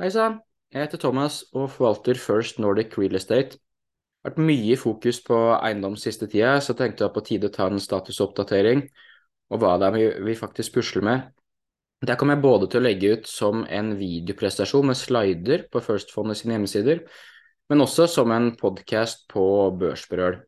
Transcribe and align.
Hei 0.00 0.08
sann, 0.08 0.38
jeg 0.72 0.86
heter 0.86 0.96
Thomas 1.02 1.42
og 1.52 1.66
forvalter 1.74 2.16
First 2.16 2.56
Nordic 2.56 2.94
Real 2.96 3.18
Estate. 3.18 3.58
Det 3.58 4.22
har 4.24 4.30
vært 4.30 4.46
mye 4.48 4.76
fokus 4.80 5.18
på 5.26 5.40
eiendom 5.58 5.98
siste 6.00 6.24
tida, 6.24 6.54
så 6.64 6.72
tenkte 6.78 7.04
jeg 7.04 7.12
på 7.12 7.22
tide 7.26 7.50
å 7.50 7.52
ta 7.52 7.66
en 7.68 7.82
statusoppdatering 7.84 8.80
og 9.52 9.60
hva 9.60 9.74
det 9.82 9.90
er 9.90 10.24
vi, 10.24 10.38
faktisk 10.40 10.78
pusler 10.78 11.04
med. 11.04 11.26
Det 12.00 12.16
kommer 12.16 12.38
jeg 12.38 12.44
både 12.46 12.70
til 12.72 12.80
å 12.80 12.86
legge 12.86 13.12
ut 13.12 13.28
som 13.28 13.66
en 13.68 13.92
videoprestasjon 13.98 14.88
med 14.88 14.96
slider 14.96 15.66
på 15.68 15.84
First 15.84 16.16
Fondet 16.16 16.40
sine 16.40 16.56
hjemmesider, 16.56 17.04
men 17.68 17.84
også 17.84 18.08
som 18.08 18.32
en 18.32 18.54
podkast 18.56 19.26
på 19.28 19.44
Børsbrøl. 19.84 20.40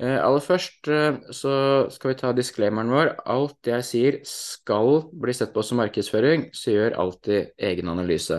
Eh, 0.00 0.16
aller 0.16 0.40
først 0.40 0.88
eh, 0.88 1.18
så 1.36 1.52
skal 1.92 2.10
vi 2.10 2.16
ta 2.22 2.30
disclaimeren 2.32 2.92
vår. 2.92 3.10
Alt 3.28 3.68
jeg 3.68 3.84
sier 3.84 4.16
skal 4.24 5.02
bli 5.12 5.34
sett 5.36 5.52
på 5.52 5.64
som 5.66 5.76
markedsføring, 5.82 6.46
så 6.56 6.72
gjør 6.72 6.96
alltid 7.02 7.52
egen 7.68 7.92
analyse. 7.92 8.38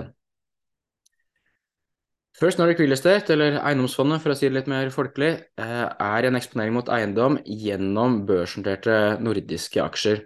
First 2.41 2.57
Nordic 2.57 2.79
Real 2.81 2.95
Estate, 2.95 3.35
eller 3.35 3.59
Eiendomsfondet 3.59 4.23
for 4.23 4.33
å 4.33 4.37
si 4.39 4.47
det 4.47 4.55
litt 4.55 4.71
mer 4.71 4.89
folkelig, 4.89 5.35
eh, 5.61 5.85
er 5.85 6.25
en 6.25 6.39
eksponering 6.39 6.73
mot 6.79 6.89
eiendom 6.89 7.37
gjennom 7.45 8.23
børsnoterte 8.25 9.21
nordiske 9.21 9.83
aksjer. 9.85 10.25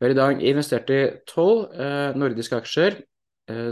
Vi 0.00 0.06
har 0.06 0.14
i 0.14 0.20
dag 0.22 0.40
investert 0.40 0.88
i 0.90 1.02
tolv 1.28 1.68
nordiske 2.16 2.56
aksjer 2.56 2.96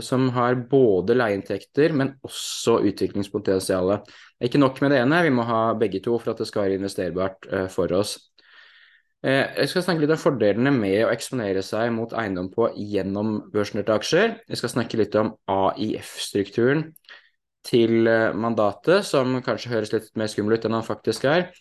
som 0.03 0.27
har 0.35 0.57
både 0.69 1.15
leieinntekter, 1.15 1.93
men 1.95 2.15
også 2.27 2.79
utviklingspotensial. 2.89 3.93
Det 4.41 4.43
er 4.43 4.49
ikke 4.49 4.61
nok 4.61 4.81
med 4.83 4.91
det 4.93 4.99
ene, 5.03 5.21
vi 5.23 5.31
må 5.33 5.45
ha 5.47 5.61
begge 5.77 6.01
to 6.03 6.17
for 6.19 6.33
at 6.33 6.41
det 6.41 6.49
skal 6.49 6.65
være 6.65 6.79
investerbart 6.79 7.47
eh, 7.47 7.67
for 7.71 7.91
oss. 7.93 8.17
Eh, 9.21 9.45
jeg 9.61 9.69
skal 9.69 9.85
snakke 9.85 10.01
litt 10.01 10.13
om 10.15 10.21
fordelene 10.21 10.73
med 10.73 11.05
å 11.05 11.11
eksponere 11.13 11.61
seg 11.65 11.91
mot 11.93 12.15
eiendom 12.17 12.49
på 12.53 12.71
gjennom 12.73 13.35
børsnerte 13.53 13.93
aksjer. 13.93 14.39
Jeg 14.49 14.61
skal 14.61 14.73
snakke 14.73 14.97
litt 14.97 15.17
om 15.21 15.35
AIF-strukturen 15.45 16.87
til 17.69 18.09
mandatet, 18.33 19.05
som 19.05 19.37
kanskje 19.45 19.69
høres 19.75 19.93
litt 19.93 20.09
mer 20.17 20.31
skummel 20.31 20.57
ut 20.57 20.65
enn 20.65 20.79
han 20.79 20.87
faktisk 20.87 21.29
er. 21.29 21.51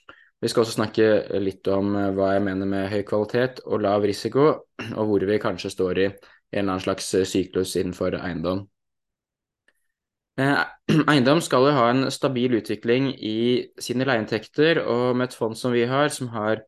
Vi 0.40 0.48
skal 0.48 0.64
også 0.64 0.78
snakke 0.78 1.08
litt 1.44 1.68
om 1.68 1.92
hva 2.16 2.30
jeg 2.32 2.46
mener 2.46 2.68
med 2.68 2.88
høy 2.88 3.02
kvalitet 3.04 3.60
og 3.66 3.82
lav 3.84 4.08
risiko, 4.08 4.46
og 4.96 5.10
hvor 5.10 5.28
vi 5.28 5.36
kanskje 5.42 5.74
står 5.76 6.00
i 6.00 6.06
en 6.50 6.58
eller 6.58 6.72
annen 6.74 6.84
slags 6.84 7.12
eh, 7.14 7.26
syklus 7.28 7.76
innenfor 7.78 8.16
eiendom. 8.18 8.64
Eh, 10.40 10.62
eiendom 11.10 11.42
skal 11.44 11.68
jo 11.68 11.76
ha 11.76 11.88
en 11.92 12.08
stabil 12.14 12.58
utvikling 12.58 13.12
i 13.14 13.70
sine 13.82 14.06
leieinntekter, 14.08 14.82
og 14.82 15.14
med 15.18 15.30
et 15.30 15.38
fond 15.38 15.58
som 15.58 15.74
vi 15.74 15.86
har, 15.90 16.10
som 16.14 16.32
har 16.34 16.64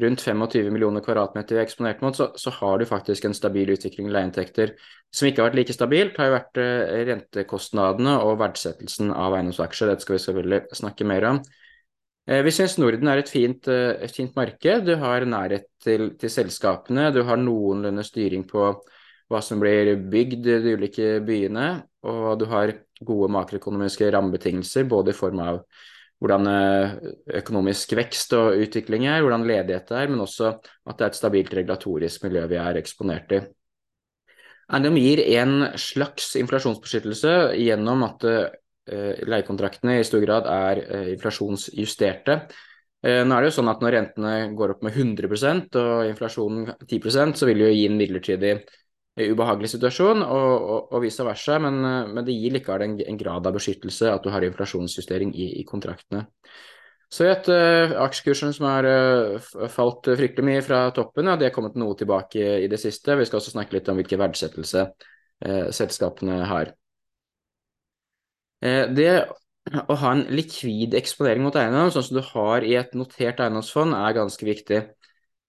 rundt 0.00 0.20
25 0.20 0.68
millioner 0.74 1.00
kvadratmeter 1.00 1.56
vi 1.56 1.60
er 1.62 1.64
eksponert 1.64 2.02
mot, 2.04 2.16
så, 2.16 2.28
så, 2.36 2.52
har 2.58 2.78
du 2.78 2.84
faktisk 2.88 3.24
en 3.24 3.36
stabil 3.36 3.70
utvikling 3.72 4.10
i 4.10 4.16
leieinntekter. 4.16 4.74
Som 5.12 5.28
ikke 5.28 5.42
har 5.42 5.50
vært 5.50 5.60
like 5.60 5.76
stabilt, 5.76 6.18
har 6.20 6.30
jo 6.30 6.36
vært 6.36 6.60
eh, 6.64 7.04
rentekostnadene 7.12 8.18
og 8.24 8.40
verdsettelsen 8.40 9.12
av 9.12 9.36
eiendomsaksjer. 9.36 9.92
Dette 9.92 10.04
skal 10.04 10.18
vi 10.18 10.24
selvfølgelig 10.24 10.80
snakke 10.80 11.08
mer 11.08 11.30
om. 11.34 11.46
Vi 12.26 12.50
syns 12.50 12.72
Norden 12.82 13.06
er 13.06 13.20
et 13.20 13.28
fint, 13.30 13.68
et 13.70 14.10
fint, 14.10 14.32
marked. 14.34 14.80
Du 14.82 14.96
har 14.98 15.22
nærhet 15.30 15.68
til, 15.78 16.08
til 16.18 16.32
selskapene, 16.34 17.12
du 17.14 17.20
har 17.22 17.38
noenlunde 17.38 18.02
styring 18.02 18.42
på 18.50 18.64
hva 19.30 19.42
som 19.42 19.60
blir 19.62 19.94
bygd 20.10 20.46
i 20.46 20.58
de 20.62 20.74
ulike 20.78 21.10
byene, 21.26 21.66
og 22.06 22.38
du 22.40 22.46
har 22.50 22.72
gode 23.06 23.28
makroøkonomiske 23.34 24.08
rammebetingelser 24.14 24.86
både 24.88 25.12
i 25.12 25.16
form 25.18 25.42
av 25.42 25.60
hvordan 26.22 26.48
eh, 26.48 26.92
økonomisk 27.42 27.92
vekst 27.98 28.32
og 28.38 28.62
utvikling 28.64 29.04
er, 29.10 29.20
hvordan 29.24 29.44
ledighet 29.48 29.90
er, 29.92 30.12
men 30.12 30.22
også 30.24 30.54
at 30.54 30.94
det 30.96 31.04
er 31.04 31.10
et 31.10 31.18
stabilt 31.18 31.56
regulatorisk 31.58 32.24
miljø 32.24 32.46
vi 32.48 32.60
er 32.60 32.78
eksponert 32.80 33.34
i. 33.36 33.42
Eiendom 34.66 34.96
gir 34.98 35.20
en 35.38 35.58
slags 35.78 36.32
inflasjonsbeskyttelse 36.40 37.34
gjennom 37.60 38.00
at 38.02 38.24
uh, 38.26 38.46
leiekontraktene 39.28 40.00
i 40.00 40.06
stor 40.08 40.24
grad 40.24 40.48
er 40.50 40.80
uh, 40.88 41.04
inflasjonsjusterte. 41.12 42.40
Nå 43.06 43.36
er 43.36 43.44
det 43.44 43.50
jo 43.52 43.54
sånn 43.60 43.68
at 43.70 43.82
Når 43.84 43.92
rentene 43.92 44.30
går 44.56 44.72
opp 44.72 44.80
med 44.82 44.96
100% 44.96 45.76
og 45.78 46.08
inflasjonen 46.08 46.72
10% 46.88 47.36
så 47.38 47.46
vil 47.46 47.60
det 47.60 47.68
jo 47.68 47.74
gi 47.76 47.84
en 47.86 47.98
midlertidig 48.00 48.54
ubehagelig 49.16 49.72
situasjon, 49.72 50.22
og, 50.22 50.46
og, 50.54 50.88
og 50.92 51.04
vice 51.04 51.24
versa. 51.24 51.58
Men, 51.62 51.80
men, 52.12 52.22
det 52.26 52.36
gir 52.36 52.56
likevel 52.56 52.84
en, 52.84 52.96
en, 53.00 53.20
grad 53.20 53.48
av 53.48 53.56
beskyttelse 53.56 54.10
at 54.12 54.24
du 54.24 54.32
har 54.34 54.44
inflasjonsjustering 54.44 55.32
i, 55.34 55.50
i 55.60 55.64
kontraktene. 55.68 56.26
Så 57.12 57.28
et 57.30 57.46
uh, 57.48 57.94
aksjekursen 58.02 58.50
som 58.56 58.66
har 58.66 58.86
uh, 58.88 59.50
falt 59.70 60.08
fryktelig 60.18 60.46
mye 60.48 60.62
fra 60.66 60.80
toppen, 60.94 61.30
ja, 61.30 61.36
det 61.38 61.48
har 61.48 61.54
kommet 61.54 61.78
noe 61.78 61.94
tilbake 61.98 62.40
i, 62.40 62.64
i 62.64 62.70
det 62.70 62.80
siste. 62.82 63.14
Vi 63.16 63.28
skal 63.28 63.38
også 63.38 63.54
snakke 63.54 63.78
litt 63.78 63.88
om 63.92 64.00
hvilken 64.00 64.20
verdsettelse 64.24 64.88
uh, 64.90 65.68
selskapene 65.76 66.40
har. 66.50 66.74
Uh, 68.64 68.84
det 68.90 69.10
å 69.66 69.96
ha 69.98 70.12
en 70.14 70.26
likvid 70.34 70.94
eksponering 70.98 71.42
mot 71.46 71.56
eiendom, 71.58 71.92
sånn 71.94 72.04
som 72.08 72.18
du 72.18 72.24
har 72.28 72.66
i 72.66 72.76
et 72.78 72.92
notert 72.98 73.40
eiendomsfond, 73.42 73.94
er 73.98 74.18
ganske 74.18 74.46
viktig. 74.46 74.82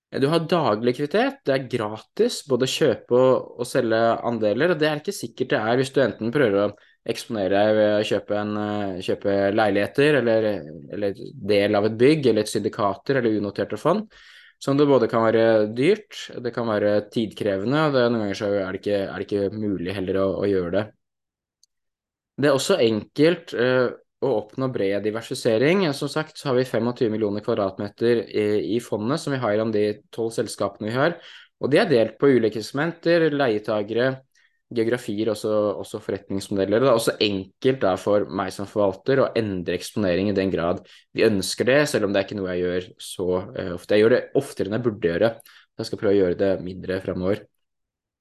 Du 0.07 0.27
har 0.31 0.45
daglig 0.47 0.93
likviditet, 0.93 1.41
det 1.43 1.51
er 1.51 1.65
gratis 1.67 2.39
både 2.47 2.63
å 2.63 2.71
kjøpe 2.71 3.17
og, 3.17 3.47
og, 3.59 3.65
selge 3.67 3.97
andeler. 4.29 4.71
og 4.71 4.79
Det 4.79 4.87
er 4.87 5.01
ikke 5.01 5.15
sikkert 5.15 5.51
det 5.51 5.59
er 5.59 5.79
hvis 5.81 5.91
du 5.91 5.99
enten 5.99 6.31
prøver 6.31 6.61
å 6.61 6.69
eksponere 7.11 7.51
deg 7.51 7.71
ved 7.75 7.91
å 7.97 8.05
kjøpe, 8.07 8.37
en, 8.39 8.53
eh, 8.61 9.01
kjøpe 9.03 9.35
leiligheter 9.51 10.19
eller, 10.21 10.47
eller, 10.95 11.21
del 11.51 11.79
av 11.79 11.89
et 11.89 11.99
bygg 11.99 12.31
eller 12.31 12.47
et 12.47 12.53
syndikater 12.53 13.19
eller 13.19 13.35
unoterte 13.41 13.79
fond. 13.81 14.07
Som 14.63 14.79
det 14.79 14.87
både 14.89 15.11
kan 15.11 15.27
være 15.27 15.43
dyrt, 15.75 16.15
det 16.41 16.55
kan 16.55 16.71
være 16.71 17.09
tidkrevende, 17.13 17.83
og 17.89 17.99
noen 17.99 18.23
ganger 18.23 18.39
så 18.39 18.47
er 18.55 18.71
det 18.71 18.79
ikke, 18.79 19.01
er 19.03 19.19
det 19.19 19.27
ikke 19.27 19.59
mulig 19.59 19.93
heller 19.93 20.23
å, 20.23 20.27
å, 20.39 20.47
gjøre 20.49 20.71
det. 20.73 20.85
Det 22.37 22.49
er 22.49 22.55
også 22.57 22.79
enkelt 22.81 23.53
uh, 23.53 23.91
å 24.23 24.31
oppnå 24.39 24.69
bred 24.73 25.03
diversifisering. 25.05 25.85
Som 25.97 26.09
sagt 26.11 26.39
så 26.39 26.49
har 26.49 26.57
vi 26.57 26.65
25 26.65 27.11
millioner 27.13 27.43
kvadratmeter 27.45 28.23
i, 28.25 28.47
i 28.77 28.79
fondet 28.83 29.21
som 29.21 29.35
vi 29.35 29.41
har 29.41 29.63
om 29.63 29.73
de 29.73 29.89
tolv 30.13 30.33
selskapene 30.35 30.89
vi 30.89 30.95
har. 30.97 31.17
Og 31.61 31.71
de 31.73 31.81
er 31.81 31.89
delt 31.89 32.17
på 32.21 32.29
ulike 32.37 32.61
instrumenter, 32.61 33.29
leietagere, 33.33 34.11
geografier, 34.73 35.31
også, 35.31 35.51
også 35.81 36.01
forretningsmodeller. 36.03 36.83
Det 36.83 36.89
er 36.89 36.99
også 36.99 37.15
enkelt 37.23 37.83
da, 37.83 37.93
for 37.99 38.27
meg 38.39 38.51
som 38.53 38.67
forvalter 38.69 39.21
å 39.23 39.29
endre 39.39 39.77
eksponering 39.77 40.31
i 40.31 40.37
den 40.37 40.51
grad 40.53 40.81
vi 41.15 41.25
ønsker 41.27 41.69
det, 41.69 41.79
selv 41.89 42.07
om 42.07 42.13
det 42.13 42.21
er 42.21 42.27
ikke 42.27 42.39
noe 42.39 42.55
jeg 42.55 42.65
gjør 42.65 42.89
så 43.07 43.29
uh, 43.45 43.71
ofte. 43.77 43.95
Jeg 43.95 44.03
gjør 44.03 44.15
det 44.17 44.23
oftere 44.41 44.69
enn 44.69 44.77
jeg 44.77 44.87
burde 44.89 45.13
gjøre. 45.13 45.31
Jeg 45.77 45.89
skal 45.89 46.01
prøve 46.01 46.15
å 46.15 46.19
gjøre 46.19 46.41
det 46.41 46.51
mindre 46.65 46.99
framover. 47.05 47.45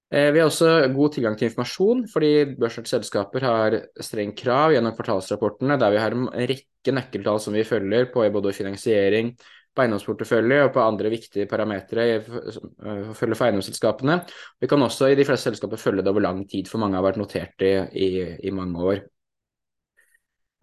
Eh, 0.07 0.31
vi 0.31 0.39
har 0.39 0.47
også 0.47 0.69
god 0.95 1.13
tilgang 1.17 1.35
til 1.39 1.49
informasjon, 1.49 2.05
fordi 2.13 2.31
børsnerte 2.61 2.93
selskaper 2.93 3.43
har 3.43 3.77
streng 4.07 4.37
krav 4.39 4.77
gjennom 4.77 4.95
kvartalsrapportene, 4.95 5.79
der 5.83 5.91
vi 5.91 5.99
har 6.03 6.15
en 6.15 6.29
rekke 6.31 6.95
nøkkeltall 6.95 7.41
som 7.43 7.57
vi 7.59 7.67
følger 7.67 8.07
på 8.15 8.23
både 8.31 8.55
finansiering, 8.55 9.33
på 9.77 9.83
eiendomsportefølje 9.83 10.63
og 10.65 10.71
på 10.73 10.85
andre 10.85 11.11
viktige 11.13 11.49
parametere 11.51 12.21
å 12.23 13.17
følge 13.19 13.37
for 13.37 13.49
eiendomsselskapene. 13.49 14.21
Vi 14.63 14.71
kan 14.71 14.87
også 14.87 15.11
i 15.11 15.19
de 15.19 15.27
fleste 15.27 15.51
selskaper 15.51 15.83
følge 15.83 16.07
det 16.07 16.15
over 16.15 16.25
lang 16.25 16.47
tid, 16.49 16.71
for 16.71 16.81
mange 16.81 16.97
har 16.97 17.05
vært 17.05 17.21
notert 17.21 17.67
i, 17.67 17.75
i, 17.93 18.09
i 18.47 18.55
mange 18.55 18.87
år. 18.95 19.03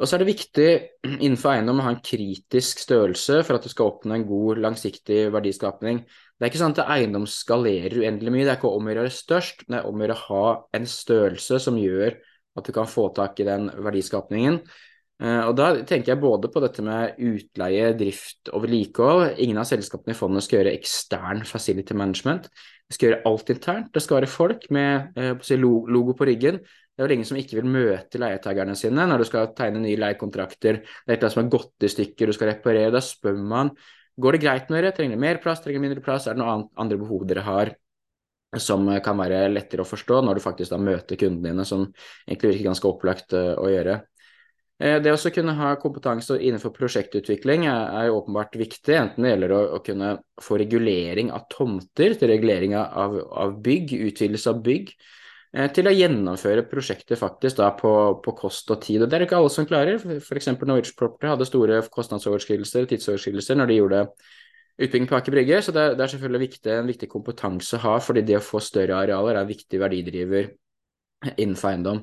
Og 0.02 0.10
så 0.10 0.16
er 0.16 0.24
det 0.24 0.32
viktig 0.32 0.68
innenfor 1.22 1.54
eiendom 1.54 1.80
å 1.80 1.86
ha 1.86 1.92
en 1.94 2.04
kritisk 2.04 2.82
størrelse 2.82 3.44
for 3.46 3.58
at 3.58 3.66
du 3.66 3.70
skal 3.72 3.92
oppnå 3.92 4.16
en 4.18 4.26
god, 4.28 4.62
langsiktig 4.64 5.28
verdiskapning. 5.34 6.02
Det 6.04 6.48
er 6.48 6.52
ikke 6.52 6.62
sånn 6.64 6.74
at 6.74 6.96
eiendom 6.96 7.28
skalerer 7.30 8.00
uendelig 8.02 8.34
mye, 8.34 8.48
det 8.48 8.56
er 8.56 8.58
ikke 8.58 8.72
om 8.74 8.90
å 8.90 8.96
gjøre 8.96 9.14
størst, 9.14 9.68
men 9.68 9.78
det 9.78 9.84
er 9.84 9.92
om 9.92 10.02
å 10.02 10.08
gjøre 10.08 10.18
ha 10.24 10.48
en 10.80 10.90
størrelse 10.90 11.62
som 11.68 11.78
gjør 11.78 12.18
at 12.58 12.66
du 12.68 12.74
kan 12.74 12.90
få 12.90 13.08
tak 13.16 13.40
i 13.42 13.48
den 13.48 13.70
verdiskapningen. 13.86 14.60
Eh, 15.22 15.42
og 15.46 15.56
Da 15.58 15.70
tenker 15.86 16.14
jeg 16.14 16.24
både 16.24 16.50
på 16.52 16.62
dette 16.64 16.84
med 16.86 17.20
utleie, 17.22 17.94
drift 17.98 18.50
og 18.52 18.66
vedlikehold. 18.66 19.38
Ingen 19.46 19.62
av 19.62 19.70
selskapene 19.70 20.18
i 20.18 20.18
fondet 20.18 20.46
skal 20.46 20.60
gjøre 20.60 20.74
ekstern 20.74 21.46
facility 21.48 21.96
management. 21.98 22.50
De 22.90 22.98
skal 22.98 23.12
gjøre 23.12 23.26
alt 23.30 23.54
internt. 23.54 23.94
Det 23.94 24.04
skal 24.04 24.20
være 24.20 24.32
folk 24.32 24.68
med 24.74 25.18
eh, 25.18 25.58
logo 25.62 26.18
på 26.18 26.28
ryggen 26.28 26.64
det 26.94 27.02
er 27.02 27.08
vel 27.08 27.16
ingen 27.16 27.26
som 27.26 27.40
ikke 27.42 27.58
vil 27.58 27.70
møte 27.74 28.20
leietakerne 28.22 28.76
sine 28.78 29.08
når 29.10 29.24
du 29.24 29.26
skal 29.26 29.50
tegne 29.58 29.82
nye 29.82 29.98
leiekontrakter. 29.98 30.84
Det 30.86 31.16
er 31.16 31.18
et 31.18 31.34
som 31.34 31.42
er 31.42 31.50
gått 31.56 31.86
i 31.86 31.90
stykker, 31.90 32.30
du 32.30 32.38
skal 32.38 32.52
reparere. 32.52 32.92
Da 32.94 33.02
spør 33.02 33.40
man 33.42 33.72
går 34.22 34.38
det 34.38 34.42
greit 34.44 34.70
med 34.70 34.78
dere, 34.78 34.94
trenger 34.94 35.16
dere 35.16 35.24
mer 35.24 35.40
plass, 35.42 35.64
trenger 35.64 35.80
dere 35.80 35.88
mindre 35.88 36.04
plass, 36.06 36.28
er 36.30 36.38
det 36.38 36.44
noen 36.44 36.68
andre 36.78 37.00
behov 37.02 37.26
dere 37.30 37.46
har 37.48 37.74
som 38.62 38.86
kan 39.02 39.18
være 39.18 39.48
lettere 39.50 39.82
å 39.82 39.90
forstå 39.90 40.20
når 40.22 40.38
du 40.38 40.44
faktisk 40.44 40.76
da 40.76 40.78
møter 40.78 41.18
kundene 41.18 41.50
dine, 41.50 41.64
som 41.66 41.88
egentlig 42.28 42.52
virker 42.52 42.68
ganske 42.68 42.86
opplagt 42.92 43.34
uh, 43.34 43.56
å 43.58 43.72
gjøre. 43.72 43.96
Uh, 44.78 45.00
det 45.02 45.16
å 45.16 45.32
kunne 45.34 45.56
ha 45.58 45.72
kompetanse 45.82 46.38
innenfor 46.38 46.76
prosjektutvikling 46.76 47.66
er, 47.72 48.12
jo 48.12 48.20
åpenbart 48.20 48.54
viktig, 48.62 48.94
enten 49.00 49.26
det 49.26 49.34
gjelder 49.34 49.56
å, 49.58 49.64
å, 49.80 49.82
kunne 49.82 50.14
få 50.38 50.62
regulering 50.62 51.34
av 51.34 51.48
tomter 51.50 52.14
til 52.14 52.30
regulering 52.30 52.78
av, 52.78 53.18
av 53.18 53.58
bygg, 53.66 53.98
utvidelse 54.12 54.54
av 54.54 54.62
bygg, 54.70 54.94
Eh, 54.94 55.23
til 55.54 55.86
å 55.86 55.94
gjennomføre 55.94 56.64
prosjektet 56.66 57.20
faktisk 57.20 57.60
da 57.60 57.68
på, 57.78 57.90
på, 58.26 58.32
kost 58.38 58.72
og 58.74 58.80
tid. 58.82 59.04
og 59.04 59.10
Det 59.10 59.20
er 59.20 59.26
ikke 59.28 59.38
alle 59.38 59.52
som 59.54 59.68
klarer. 59.70 60.00
F.eks. 60.02 60.50
Norwegian 60.56 60.98
Property 60.98 61.30
hadde 61.30 61.46
store 61.46 61.82
kostnadsoverskridelser, 61.94 62.88
tidsoverskridelser, 62.90 63.60
når 63.60 63.70
de 63.70 63.78
gjorde 63.78 64.00
utbygging 64.82 65.06
på 65.12 65.18
Aker 65.20 65.36
Brygge. 65.36 65.60
Så 65.62 65.76
det, 65.76 65.84
det, 65.98 66.06
er 66.06 66.14
selvfølgelig 66.16 66.42
viktig, 66.48 66.72
en 66.74 66.90
viktig 66.90 67.10
kompetanse 67.12 67.78
å 67.78 67.84
ha, 67.86 68.00
fordi 68.02 68.26
det 68.26 68.40
å 68.40 68.46
få 68.46 68.64
større 68.66 68.98
arealer 69.04 69.38
er 69.38 69.44
en 69.44 69.52
viktig 69.52 69.82
verdidriver 69.82 70.50
innenfor 71.36 71.74
eiendom. 71.74 72.02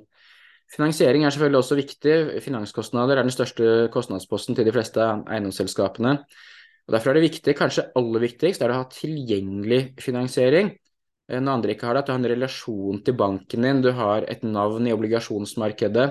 Finansiering 0.71 1.25
er 1.27 1.35
selvfølgelig 1.35 1.63
også 1.65 1.79
viktig. 1.81 2.15
Finanskostnader 2.45 3.19
er 3.19 3.27
den 3.27 3.35
største 3.35 3.89
kostnadsposten 3.91 4.55
til 4.55 4.69
de 4.69 4.75
fleste 4.75 5.03
eiendomsselskapene. 5.03 6.15
Og 6.87 6.95
Derfor 6.95 7.11
er 7.11 7.19
det 7.19 7.27
viktig, 7.27 7.57
kanskje 7.59 7.89
aller 7.99 8.23
viktigst, 8.23 8.63
er 8.63 8.71
det 8.71 8.77
å 8.79 8.85
ha 8.85 8.87
tilgjengelig 8.95 9.81
finansiering. 10.03 10.71
Når 11.31 11.53
andre 11.53 11.75
ikke 11.75 11.87
har 11.87 11.95
det, 11.95 12.03
at 12.03 12.09
du 12.09 12.13
har 12.13 12.21
en 12.21 12.33
relasjon 12.33 13.01
til 13.07 13.15
banken 13.15 13.67
din, 13.67 13.83
du 13.85 13.93
har 13.95 14.27
et 14.27 14.43
navn 14.43 14.89
i 14.89 14.95
obligasjonsmarkedet 14.95 16.09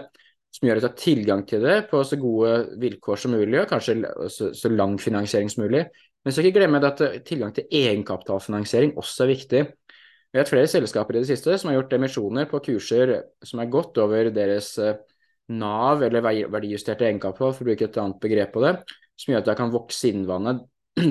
som 0.55 0.65
gjør 0.65 0.79
at 0.79 0.85
du 0.85 0.87
har 0.87 0.97
tilgang 0.97 1.41
til 1.47 1.61
det 1.61 1.75
på 1.91 1.99
så 2.07 2.17
gode 2.17 2.53
vilkår 2.81 3.19
som 3.21 3.35
mulig, 3.35 3.59
og 3.61 3.67
kanskje 3.69 3.99
så, 4.33 4.49
så 4.55 4.71
lang 4.71 4.95
finansiering 5.01 5.51
som 5.51 5.65
mulig. 5.65 5.83
Men 6.25 6.35
så 6.35 6.43
ikke 6.43 6.57
glemme 6.57 6.81
at 6.83 7.03
tilgang 7.27 7.53
til 7.55 7.67
egenkapitalfinansiering 7.69 8.95
også 8.99 9.25
er 9.25 9.31
viktig. 9.33 9.61
Vi 10.29 10.37
har 10.37 10.45
hatt 10.45 10.51
flere 10.51 10.69
selskaper 10.69 11.17
i 11.17 11.21
det 11.23 11.29
siste 11.29 11.55
som 11.57 11.71
har 11.71 11.79
gjort 11.79 11.93
emisjoner 11.97 12.49
på 12.49 12.61
kurser 12.65 13.13
som 13.45 13.61
er 13.61 13.71
godt 13.73 13.97
over 14.01 14.29
deres 14.33 14.75
eh, 14.81 14.97
Nav, 15.49 16.03
eller 16.05 16.21
verdijusterte 16.21 17.07
egenkapital, 17.07 17.55
for 17.57 17.65
å 17.65 17.69
bruke 17.71 17.87
et 17.87 17.95
annet 17.97 18.19
begrep 18.21 18.51
på 18.53 18.61
det, 18.61 18.75
som 19.17 19.31
gjør 19.31 19.41
at 19.41 19.47
det 19.49 19.55
kan 19.57 19.71
vokse 19.73 20.11
innvannet. 20.11 20.59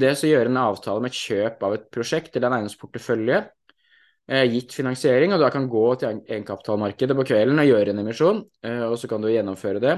Det 0.03 0.13
å 0.15 0.31
gjøre 0.31 0.53
en 0.53 0.61
avtale 0.63 1.03
med 1.03 1.11
et 1.11 1.19
kjøp 1.19 1.65
av 1.67 1.75
et 1.75 1.89
prosjekt 1.95 2.37
eller 2.37 2.51
en 2.51 2.59
eiendomsportefølje, 2.61 3.41
gitt 4.29 4.75
finansiering, 4.77 5.33
og 5.33 5.41
da 5.41 5.49
kan 5.53 5.71
gå 5.73 5.87
til 6.01 6.21
egenkapitalmarkedet 6.21 7.17
på 7.17 7.25
kvelden 7.31 7.63
og 7.63 7.69
gjøre 7.71 7.95
en 7.95 8.03
emisjon, 8.03 8.43
eh, 8.65 8.85
og 8.85 8.99
så 9.01 9.09
kan 9.09 9.25
du 9.25 9.31
gjennomføre 9.33 9.81
det, 9.81 9.95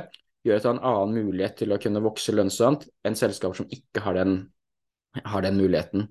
gjør 0.47 0.61
at 0.61 0.67
du 0.67 0.71
en 0.71 0.85
annen 0.93 1.27
mulighet 1.27 1.57
til 1.59 1.75
å 1.75 1.79
kunne 1.83 2.03
vokse 2.05 2.35
lønnsomt 2.37 2.87
enn 3.05 3.19
selskaper 3.19 3.59
som 3.59 3.69
ikke 3.75 4.05
har 4.05 4.17
den, 4.21 4.37
har 5.25 5.43
den 5.45 5.59
muligheten. 5.59 6.07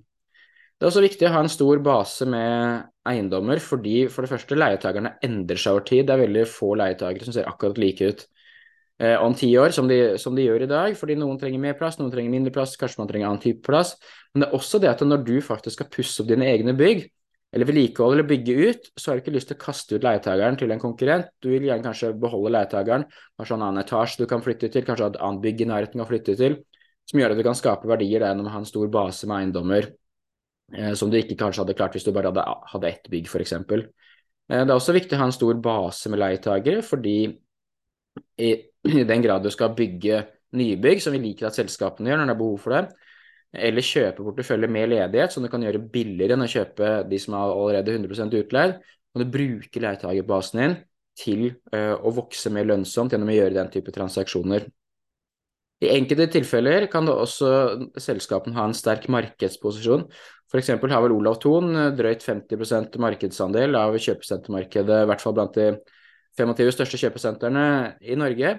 Det 0.80 0.86
er 0.86 0.92
også 0.92 1.04
viktig 1.04 1.26
å 1.28 1.32
ha 1.34 1.40
en 1.44 1.52
stor 1.52 1.80
base 1.84 2.28
med 2.28 2.84
eiendommer, 3.08 3.60
fordi 3.60 4.06
for 4.12 4.24
det 4.24 4.30
første 4.32 4.56
leietakerne 4.56 5.14
endrer 5.24 5.60
seg 5.60 5.76
over 5.76 5.86
tid. 5.88 6.06
Det 6.08 6.14
er 6.14 6.22
veldig 6.22 6.44
få 6.48 6.70
leietakere 6.80 7.26
som 7.26 7.36
ser 7.36 7.48
akkurat 7.48 7.80
like 7.80 8.06
ut 8.08 8.24
eh, 9.00 9.16
om 9.20 9.36
ti 9.36 9.50
år 9.60 9.74
som 9.76 9.88
de, 9.90 9.98
som 10.20 10.36
de, 10.36 10.46
gjør 10.46 10.64
i 10.64 10.70
dag, 10.70 10.96
fordi 10.96 11.18
noen 11.20 11.40
trenger 11.40 11.60
mer 11.60 11.76
plass, 11.76 11.98
noen 12.00 12.12
trenger 12.12 12.32
mindre 12.32 12.52
plass, 12.54 12.76
kanskje 12.80 13.02
man 13.02 13.10
trenger 13.12 13.28
annen 13.28 13.42
type 13.44 13.64
plass. 13.66 13.96
Men 14.32 14.44
det 14.44 14.48
er 14.48 14.60
også 14.60 14.80
det 14.80 14.92
at 14.92 15.04
når 15.04 15.24
du 15.26 15.34
faktisk 15.44 15.80
skal 15.80 15.90
pusse 15.92 16.20
opp 16.22 16.30
dine 16.30 16.48
egne 16.48 16.76
bygg, 16.76 17.08
eller 17.50 17.66
vedlikeholde 17.66 18.20
eller 18.20 18.28
bygge 18.30 18.56
ut, 18.70 18.90
så 18.94 19.10
har 19.10 19.18
du 19.18 19.24
ikke 19.24 19.34
lyst 19.34 19.50
til 19.50 19.58
å 19.58 19.62
kaste 19.64 19.96
ut 19.96 20.04
leietageren 20.06 20.58
til 20.60 20.70
en 20.70 20.82
konkurrent. 20.82 21.32
Du 21.42 21.50
vil 21.50 21.66
gjerne 21.66 21.86
kanskje 21.86 22.12
beholde 22.22 22.52
leietageren, 22.54 23.06
kanskje 23.38 23.56
en 23.56 23.64
annen 23.66 23.82
etasje 23.82 24.22
du 24.22 24.30
kan 24.30 24.44
flytte 24.44 24.70
til, 24.70 24.86
kanskje 24.86 25.10
et 25.10 25.22
annet 25.22 25.42
bygg 25.46 25.64
i 25.64 25.70
nærheten 25.72 26.02
kan 26.02 26.10
flytte 26.10 26.36
til, 26.38 26.60
som 27.10 27.22
gjør 27.22 27.34
at 27.34 27.40
du 27.40 27.46
kan 27.48 27.58
skape 27.58 27.90
verdier 27.90 28.22
gjennom 28.22 28.46
å 28.46 28.54
ha 28.54 28.62
en 28.62 28.70
stor 28.70 28.92
base 28.92 29.26
med 29.26 29.40
eiendommer 29.40 29.90
Eh, 30.72 30.92
som 30.94 31.10
du 31.10 31.18
ikke 31.18 31.38
kanskje 31.38 31.64
hadde 31.64 31.74
klart 31.78 31.96
hvis 31.96 32.06
du 32.06 32.12
bare 32.14 32.30
hadde, 32.30 32.44
hadde 32.72 32.90
ett 32.90 33.08
bygg, 33.10 33.26
f.eks. 33.26 33.54
Eh, 33.58 33.86
det 34.48 34.60
er 34.62 34.76
også 34.76 34.94
viktig 34.94 35.16
å 35.16 35.22
ha 35.22 35.30
en 35.30 35.34
stor 35.34 35.56
base 35.62 36.12
med 36.12 36.22
leietagere, 36.22 36.84
fordi 36.86 37.16
i, 38.38 38.50
i 38.86 39.06
den 39.06 39.24
grad 39.24 39.46
du 39.46 39.50
skal 39.52 39.74
bygge 39.76 40.24
nybygg, 40.58 41.02
som 41.02 41.14
vi 41.14 41.22
liker 41.24 41.48
at 41.48 41.58
selskapene 41.58 42.10
gjør 42.10 42.22
når 42.22 42.30
det 42.30 42.36
er 42.36 42.42
behov 42.42 42.62
for 42.62 42.76
det, 42.76 43.09
eller 43.50 43.82
kjøpe 43.84 44.24
portefølje 44.24 44.68
med 44.70 44.92
ledighet, 44.92 45.34
som 45.34 45.42
du 45.44 45.50
kan 45.50 45.62
gjøre 45.64 45.82
billigere 45.92 46.36
enn 46.36 46.46
å 46.46 46.50
kjøpe 46.50 46.90
de 47.10 47.18
som 47.18 47.34
er 47.34 47.54
allerede 47.54 47.96
100% 47.96 48.36
utleid, 48.38 48.76
kan 49.10 49.24
du 49.24 49.32
bruke 49.34 49.82
leietagerbasen 49.82 50.60
din 50.62 50.76
til 51.18 51.46
uh, 51.74 51.96
å 51.98 52.12
vokse 52.14 52.52
mer 52.54 52.68
lønnsomt 52.70 53.12
gjennom 53.12 53.32
å 53.32 53.34
gjøre 53.34 53.56
den 53.58 53.72
type 53.74 53.92
transaksjoner. 53.94 54.68
I 55.80 55.90
enkelte 55.94 56.28
tilfeller 56.36 56.84
kan 56.92 57.06
da 57.08 57.16
også 57.22 57.50
selskapene 58.00 58.56
ha 58.58 58.66
en 58.68 58.76
sterk 58.76 59.06
markedsposisjon. 59.12 60.04
F.eks. 60.50 60.74
har 60.76 61.04
vel 61.04 61.14
Olav 61.14 61.38
Thon 61.40 61.72
eh, 61.72 61.92
drøyt 61.96 62.24
50 62.26 62.98
markedsandel 63.00 63.78
av 63.78 63.96
kjøpesentermarkedet, 63.96 65.04
i 65.04 65.08
hvert 65.08 65.24
fall 65.24 65.36
blant 65.38 65.56
de 65.56 65.70
25 66.38 66.74
største 66.76 67.00
kjøpesentrene 67.00 67.64
i 68.04 68.18
Norge. 68.18 68.58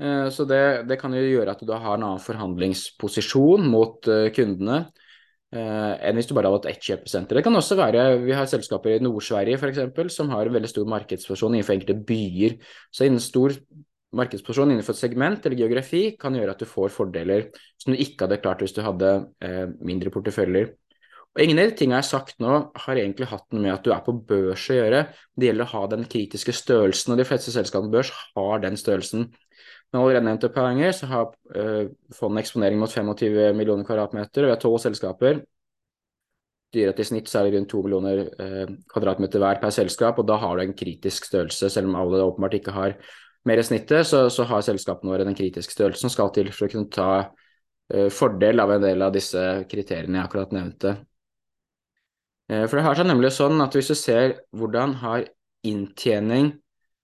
Eh, 0.00 0.28
så 0.32 0.46
det, 0.48 0.62
det, 0.88 0.96
kan 1.00 1.14
jo 1.14 1.20
gjøre 1.20 1.52
at 1.54 1.62
du 1.66 1.72
har 1.74 1.98
en 1.98 2.06
annen 2.08 2.24
forhandlingsposisjon 2.24 3.68
mot 3.68 4.10
eh, 4.10 4.30
kundene 4.36 4.86
enn 5.50 6.14
hvis 6.14 6.28
du 6.28 6.32
bare 6.36 6.46
hadde 6.46 6.60
hatt 6.60 6.66
ett 6.70 6.84
kjøpesenter. 6.86 7.34
Det 7.34 7.42
kan 7.42 7.58
også 7.58 7.74
være, 7.74 8.20
Vi 8.22 8.30
har 8.30 8.46
selskaper 8.46 8.92
i 8.94 9.00
Nord-Sverige 9.02 9.56
f.eks. 9.58 9.80
som 10.14 10.28
har 10.30 10.46
en 10.46 10.54
veldig 10.54 10.68
stor 10.70 10.86
markedsposisjon 10.86 11.56
innenfor 11.56 11.74
enkelte 11.74 11.96
byer. 12.06 12.54
Så 12.94 13.02
en 13.08 13.18
stor 13.18 13.56
markedsposisjon 14.16 14.72
innenfor 14.74 14.94
et 14.94 15.00
segment 15.00 15.46
eller 15.46 15.58
geografi 15.58 16.02
kan 16.20 16.34
gjøre 16.38 16.54
at 16.54 16.62
du 16.62 16.68
får 16.70 16.92
fordeler 16.94 17.48
som 17.80 17.90
du 17.90 17.98
ikke 17.98 18.26
hadde 18.26 18.40
klart 18.42 18.62
hvis 18.64 18.74
du 18.76 18.82
hadde 18.84 19.10
eh, 19.42 19.66
mindre 19.86 20.14
porteføljer. 20.14 20.72
Og 21.30 21.44
Ingen 21.44 21.60
av 21.62 21.70
de 21.70 21.76
tingene 21.78 22.00
jeg 22.00 22.02
har 22.02 22.08
sagt 22.08 22.40
nå, 22.42 22.54
har 22.74 22.98
egentlig 22.98 23.28
hatt 23.30 23.46
noe 23.54 23.62
med 23.62 23.74
at 23.76 23.84
du 23.86 23.92
er 23.94 24.02
på 24.02 24.16
børs 24.26 24.64
å 24.72 24.78
gjøre. 24.80 25.04
Det 25.38 25.46
gjelder 25.46 25.68
å 25.68 25.72
ha 25.76 25.82
den 25.92 26.02
kritiske 26.10 26.54
størrelsen, 26.58 27.14
og 27.14 27.20
de 27.20 27.26
fleste 27.28 27.54
selskapene 27.54 27.92
på 27.92 28.00
børs 28.00 28.10
har 28.34 28.64
den 28.64 28.78
størrelsen. 28.80 29.28
Men 29.90 30.00
allerede 30.00 30.26
nevnte 30.26 30.50
poenger 30.54 30.92
så 30.94 31.08
har 31.10 31.32
uh, 31.56 31.88
fondet 32.14 32.44
eksponering 32.44 32.78
mot 32.78 32.92
25 32.92 33.56
millioner 33.58 33.86
kvadratmeter, 33.86 34.44
og 34.44 34.50
vi 34.50 34.54
har 34.54 34.60
tolv 34.62 34.78
selskaper. 34.82 35.40
Dyret 36.70 37.02
i 37.02 37.06
snitt 37.08 37.30
så 37.30 37.40
er 37.40 37.48
det 37.48 37.56
rundt 37.56 37.72
2 37.72 37.82
millioner 37.86 38.22
uh, 38.38 38.70
kvadratmeter 38.92 39.42
hver 39.42 39.58
per 39.62 39.74
selskap, 39.74 40.22
og 40.22 40.28
da 40.30 40.38
har 40.38 40.56
du 40.56 40.64
en 40.64 40.76
kritisk 40.78 41.26
størrelse, 41.26 41.72
selv 41.74 41.90
om 41.90 41.98
alle 41.98 42.22
åpenbart 42.22 42.54
ikke 42.60 42.76
har 42.76 42.94
mer 43.48 43.58
i 43.58 43.66
snittet, 43.66 44.06
så, 44.06 44.28
så 44.30 44.46
har 44.46 44.62
selskapene 44.62 45.10
våre 45.10 45.26
den 45.26 45.34
kritiske 45.34 45.74
størrelsen 45.74 46.06
som 46.06 46.14
skal 46.14 46.30
til 46.36 46.52
for 46.54 46.68
å 46.68 46.72
kunne 46.76 46.94
ta 46.94 47.10
uh, 47.26 48.08
fordel 48.14 48.62
av 48.62 48.76
en 48.76 48.86
del 48.86 49.02
av 49.02 49.14
disse 49.16 49.44
kriteriene 49.70 50.20
jeg 50.20 50.30
akkurat 50.30 50.54
nevnte. 50.54 50.98
For 52.50 52.74
det 52.74 52.82
har 52.82 52.96
seg 52.98 53.06
nemlig 53.06 53.28
sånn 53.30 53.62
at 53.62 53.76
hvis 53.78 53.92
du 53.92 53.94
ser 53.94 54.32
hvordan 54.58 54.96
har 55.04 55.28
inntjening 55.62 56.48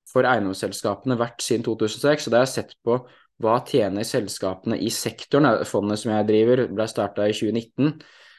for 0.07 0.29
eiendomsselskapene 0.29 1.19
vært 1.19 1.45
siden 1.45 1.65
2006, 1.67 2.27
og 2.27 2.33
det 2.33 2.41
har 2.41 2.47
jeg 2.47 2.55
sett 2.55 2.77
på 2.87 3.01
hva 3.43 3.59
tjener 3.69 4.07
selskapene 4.07 4.79
i 4.81 4.89
sektoren, 4.93 5.65
fondet 5.69 6.01
som 6.01 6.15
jeg 6.15 6.29
driver 6.31 6.65
ble 6.73 6.87
starta 6.89 7.27
i 7.29 7.35
2019, 7.37 7.99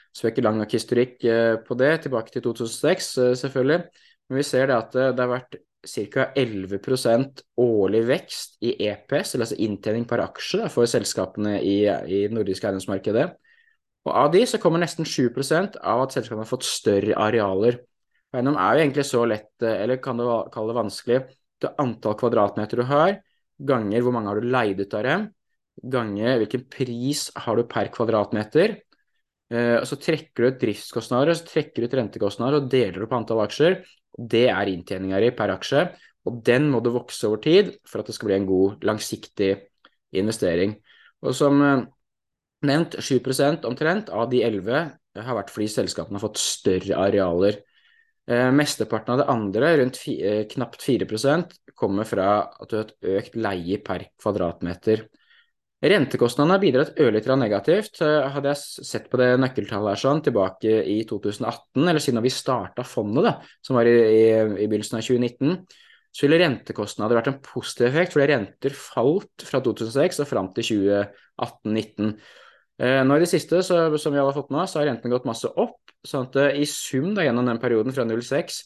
så 0.10 0.24
vi 0.24 0.30
har 0.30 0.34
ikke 0.34 0.46
lang 0.48 0.58
nok 0.58 0.74
historikk 0.74 1.18
uh, 1.30 1.56
på 1.62 1.78
det, 1.78 1.92
tilbake 2.08 2.34
til 2.34 2.42
2006 2.48 3.12
selvfølgelig. 3.44 4.06
Men 4.28 4.40
vi 4.40 4.46
ser 4.48 4.68
det 4.68 4.76
at 4.76 4.96
det 4.96 5.22
har 5.22 5.30
vært 5.30 5.60
ca. 5.88 6.32
11% 6.36 7.44
årlig 7.64 8.02
vekst 8.08 8.58
i 8.66 8.74
EPS, 8.90 9.36
eller 9.36 9.46
altså 9.46 9.60
inntjening 9.64 10.08
per 10.10 10.24
aksje 10.26 10.70
for 10.74 10.90
selskapene 10.90 11.58
i, 11.62 11.78
i 11.86 12.24
nordiske 12.34 12.68
eiendomsmarkedet. 12.68 13.28
Og 14.08 14.14
av 14.16 14.32
de 14.34 14.44
så 14.48 14.60
kommer 14.64 14.82
nesten 14.82 15.08
7% 15.08 15.80
av 15.84 16.06
at 16.06 16.16
selskapene 16.16 16.46
har 16.46 16.50
fått 16.50 16.68
større 16.68 17.18
arealer. 17.20 17.82
Eiendom 18.36 18.60
er 18.60 18.76
jo 18.76 18.84
egentlig 18.86 19.06
så 19.08 19.24
lett, 19.28 19.52
eh, 19.64 19.84
eller 19.84 20.00
kan 20.04 20.20
du 20.20 20.26
kalle 20.54 20.72
det 20.72 20.78
vanskelig, 20.78 21.20
det 21.64 21.74
antall 21.82 22.18
kvadratmeter 22.20 22.82
du 22.82 22.86
har, 22.90 23.18
ganger 23.58 24.04
hvor 24.06 24.14
mange 24.16 24.32
har 24.32 24.42
du 24.42 24.50
leid 24.54 24.82
ut 24.82 24.96
av 24.98 25.06
dem, 25.08 25.28
ganger 25.94 26.42
hvilken 26.42 26.66
pris 26.72 27.28
har 27.46 27.58
du 27.58 27.66
per 27.70 27.90
kvadratmeter. 27.94 28.78
Eh, 29.54 29.76
og 29.80 29.88
Så 29.90 30.00
trekker 30.02 30.44
du 30.44 30.50
ut 30.52 30.62
driftskostnader, 30.62 31.38
så 31.38 31.48
trekker 31.48 31.84
du 31.84 31.88
ut 31.88 31.98
rentekostnader 32.00 32.62
og 32.62 32.70
deler 32.72 33.00
du 33.02 33.08
på 33.08 33.20
antall 33.20 33.44
aksjer. 33.46 33.80
Det 34.18 34.48
er 34.50 34.72
inntjeninga 34.72 35.22
di 35.22 35.32
per 35.38 35.54
aksje, 35.54 35.88
og 36.28 36.42
den 36.46 36.70
må 36.74 36.82
du 36.84 36.92
vokse 36.96 37.30
over 37.30 37.42
tid 37.44 37.76
for 37.88 38.02
at 38.02 38.10
det 38.10 38.18
skal 38.18 38.32
bli 38.32 38.40
en 38.40 38.50
god, 38.50 38.84
langsiktig 38.86 39.52
investering. 40.18 40.78
Og 41.26 41.36
som 41.38 41.62
eh, 41.62 41.86
nevnt, 42.68 42.98
7% 43.02 43.66
omtrent 43.70 44.10
av 44.10 44.30
de 44.32 44.44
11 44.46 44.88
har 45.18 45.38
vært 45.38 45.54
fordi 45.54 45.70
selskapene 45.72 46.20
har 46.20 46.28
fått 46.28 46.42
større 46.42 46.98
arealer. 47.00 47.62
Eh, 48.28 48.50
mesteparten 48.52 49.14
av 49.14 49.22
det 49.22 49.30
andre, 49.32 49.78
rundt 49.78 49.98
fi, 49.98 50.18
eh, 50.20 50.44
knapt 50.48 50.82
4 50.84 51.48
kommer 51.76 52.04
fra 52.04 52.52
at 52.60 52.70
du 52.70 52.76
har 52.76 52.86
et 52.86 52.98
økt 53.02 53.36
leie 53.36 53.78
per 53.80 54.10
kvadratmeter. 54.20 55.08
Rentekostnadene 55.82 56.56
har 56.56 56.60
bidratt 56.60 57.00
ørlite 57.00 57.38
negativt. 57.38 58.00
Hadde 58.02 58.50
jeg 58.50 58.86
sett 58.86 59.10
på 59.12 59.18
det 59.18 59.38
nøkkeltallet 59.38 59.94
her 59.94 60.02
sånn 60.02 60.24
tilbake 60.26 60.84
i 60.90 61.04
2018, 61.06 61.88
eller 61.88 62.00
siden 62.00 62.24
vi 62.24 62.30
starta 62.34 62.84
fondet, 62.84 63.24
da, 63.24 63.34
som 63.62 63.78
var 63.78 63.86
i, 63.86 63.94
i, 63.94 64.24
i, 64.64 64.68
begynnelsen 64.68 64.98
av 64.98 65.06
2019, 65.06 65.68
så 66.12 66.26
ville 66.26 66.42
rentekostnader 66.42 67.16
vært 67.20 67.30
en 67.30 67.40
positiv 67.46 67.92
effekt, 67.92 68.16
fordi 68.16 68.28
renter 68.34 68.74
falt 68.74 69.46
fra 69.46 69.62
2006 69.62 70.20
og 70.26 70.28
fram 70.28 70.50
til 70.58 70.68
2018-2019. 70.74 72.18
Eh, 72.78 73.02
nå 73.02 73.18
i 73.18 73.24
det 73.24 73.30
siste, 73.32 73.64
så, 73.66 73.80
som 73.98 74.14
vi 74.14 74.20
alle 74.22 74.30
har 74.30 74.38
fått 74.38 74.52
med 74.54 74.62
oss, 74.64 74.76
har 74.78 74.86
rentene 74.86 75.14
gått 75.14 75.28
masse 75.30 75.50
opp. 75.50 75.80
sånn 76.06 76.28
at 76.30 76.36
eh, 76.40 76.60
i 76.62 76.66
sum 76.70 77.16
da, 77.18 77.26
gjennom 77.26 77.48
den 77.50 77.60
perioden 77.62 77.96
fra 77.96 78.06
06 78.06 78.60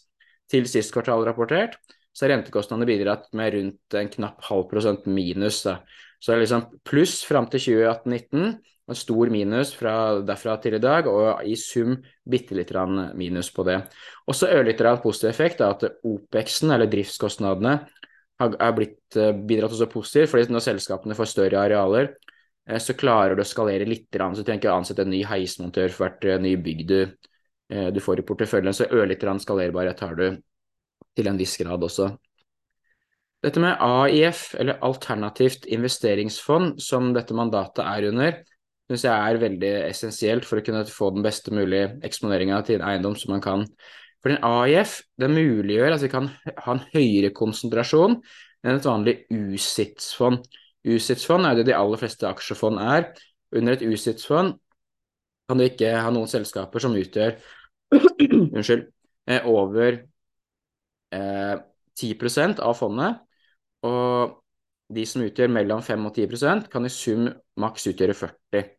til 0.52 0.68
sist 0.68 0.92
kvartal 0.92 1.24
rapportert, 1.26 1.78
så 2.12 2.26
har 2.26 2.36
rentekostnadene 2.36 2.90
bidratt 2.90 3.30
med 3.40 3.54
rundt 3.56 3.96
en 3.96 4.12
knapp 4.12 4.44
halv 4.50 4.68
prosent 4.72 5.08
minus. 5.08 5.62
Da. 5.64 5.78
Så 6.20 6.34
det 6.34 6.36
er 6.36 6.44
liksom 6.44 6.66
pluss 6.88 7.22
fram 7.24 7.48
til 7.52 7.64
2018-19, 7.64 8.52
en 8.92 8.98
stor 9.00 9.32
minus 9.32 9.72
fra 9.78 9.94
derfra 10.28 10.58
til 10.60 10.76
i 10.76 10.82
dag, 10.84 11.08
og 11.08 11.46
i 11.48 11.56
sum 11.56 11.96
bitte 12.28 12.58
litt 12.58 12.74
minus 13.16 13.48
på 13.56 13.64
det. 13.64 13.80
Også 14.28 14.52
ørlite 14.52 14.92
positiv 15.02 15.30
effekt 15.30 15.64
da, 15.64 15.72
at 15.72 16.04
OPEX-en, 16.04 16.76
eller 16.76 16.92
driftskostnadene, 16.92 17.80
har 18.42 18.76
blitt 18.76 19.16
eh, 19.16 19.32
bidratt 19.38 19.72
også 19.72 19.88
positivt, 19.88 20.32
fordi 20.32 20.52
når 20.52 20.66
selskapene 20.66 21.16
får 21.16 21.30
større 21.30 21.62
arealer, 21.62 22.16
så 22.80 22.96
klarer 22.96 23.36
du 23.36 23.44
å 23.44 23.48
skalere 23.48 23.88
litt, 23.90 24.08
så 24.12 24.44
trenger 24.46 24.46
du 24.48 24.54
ikke 24.62 24.72
å 24.72 24.80
ansette 24.80 25.04
en 25.04 25.12
ny 25.12 25.24
heismontør 25.28 25.92
for 25.92 26.06
hvert 26.06 26.28
eh, 26.30 26.42
ny 26.42 26.56
bygg 26.62 26.86
du, 26.88 27.00
du 27.72 28.00
får 28.04 28.20
i 28.20 28.26
porteføljen. 28.28 28.76
Så 28.76 28.90
ørlite 28.92 29.32
skalerbarhet 29.40 30.02
har 30.04 30.16
du 30.20 30.26
til 31.16 31.30
en 31.32 31.40
viss 31.40 31.56
grad 31.60 31.84
også. 31.88 32.10
Dette 33.42 33.62
med 33.64 33.80
AIF, 33.82 34.52
eller 34.60 34.82
alternativt 34.86 35.66
investeringsfond, 35.66 36.76
som 36.84 37.10
dette 37.16 37.34
mandatet 37.34 37.82
er 37.82 38.10
under, 38.12 38.36
syns 38.92 39.06
jeg 39.08 39.16
er 39.16 39.40
veldig 39.42 39.72
essensielt 39.88 40.46
for 40.46 40.60
å 40.60 40.66
kunne 40.66 40.84
få 40.90 41.10
den 41.16 41.26
beste 41.26 41.54
mulige 41.56 41.96
eksponeringa 42.06 42.60
til 42.68 42.78
en 42.78 42.88
eiendom 42.92 43.16
som 43.18 43.34
man 43.34 43.44
kan. 43.44 43.66
For 44.22 44.36
en 44.36 44.44
AIF 44.46 45.00
det 45.18 45.32
muliggjør 45.32 45.96
at 45.96 46.04
vi 46.04 46.12
kan 46.12 46.30
ha 46.46 46.76
en 46.76 46.84
høyere 46.92 47.32
konsentrasjon 47.34 48.20
enn 48.62 48.76
et 48.76 48.86
vanlig 48.86 49.16
USITS-fond. 49.34 50.44
USITS-fond 50.88 51.46
er 51.46 51.60
det 51.60 51.68
de 51.70 51.78
aller 51.78 52.00
fleste 52.02 52.28
aksjefond 52.28 52.82
er. 52.82 53.12
Under 53.56 53.76
et 53.76 53.86
USITS-fond 53.86 54.56
kan 55.50 55.60
du 55.60 55.66
ikke 55.68 55.92
ha 56.00 56.12
noen 56.14 56.30
selskaper 56.32 56.84
som 56.84 56.96
utgjør 56.98 57.36
unnskyld, 58.56 58.86
eh, 59.28 59.48
over 59.50 59.98
eh, 61.12 61.56
10% 62.00 62.62
av 62.64 62.78
fondet, 62.80 63.20
og 63.86 64.38
de 64.92 65.04
som 65.08 65.24
utgjør 65.26 65.52
mellom 65.52 65.82
5 65.84 66.06
og 66.08 66.16
10% 66.16 66.70
kan 66.72 66.88
i 66.88 66.92
sum 66.92 67.28
maks 67.60 67.88
utgjøre 67.92 68.16
40 68.18 68.70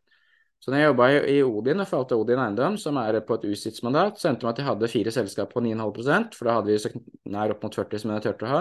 Så 0.62 0.70
når 0.70 0.78
jeg 0.78 0.88
jobba 0.90 1.06
i 1.28 1.36
Odin 1.42 1.82
og 1.82 1.88
forvalta 1.90 2.16
Odin 2.16 2.40
eiendom, 2.40 2.76
som 2.78 2.96
er 3.02 3.20
på 3.26 3.36
et 3.38 3.46
usitsmandat, 3.50 4.20
så 4.20 4.30
endte 4.30 4.44
det 4.44 4.48
med 4.48 4.52
at 4.52 4.60
jeg 4.62 4.68
hadde 4.70 4.92
fire 4.92 5.14
selskap 5.14 5.52
på 5.52 5.60
9,5% 5.64 6.36
for 6.38 6.48
da 6.48 6.58
hadde 6.58 6.70
vi 6.70 6.78
så 6.78 6.92
nær 7.34 7.54
opp 7.54 7.64
mot 7.66 7.78
40 7.82 8.02
som 8.02 8.12
jeg 8.14 8.24
turte 8.28 8.46
å 8.46 8.52
ha. 8.52 8.60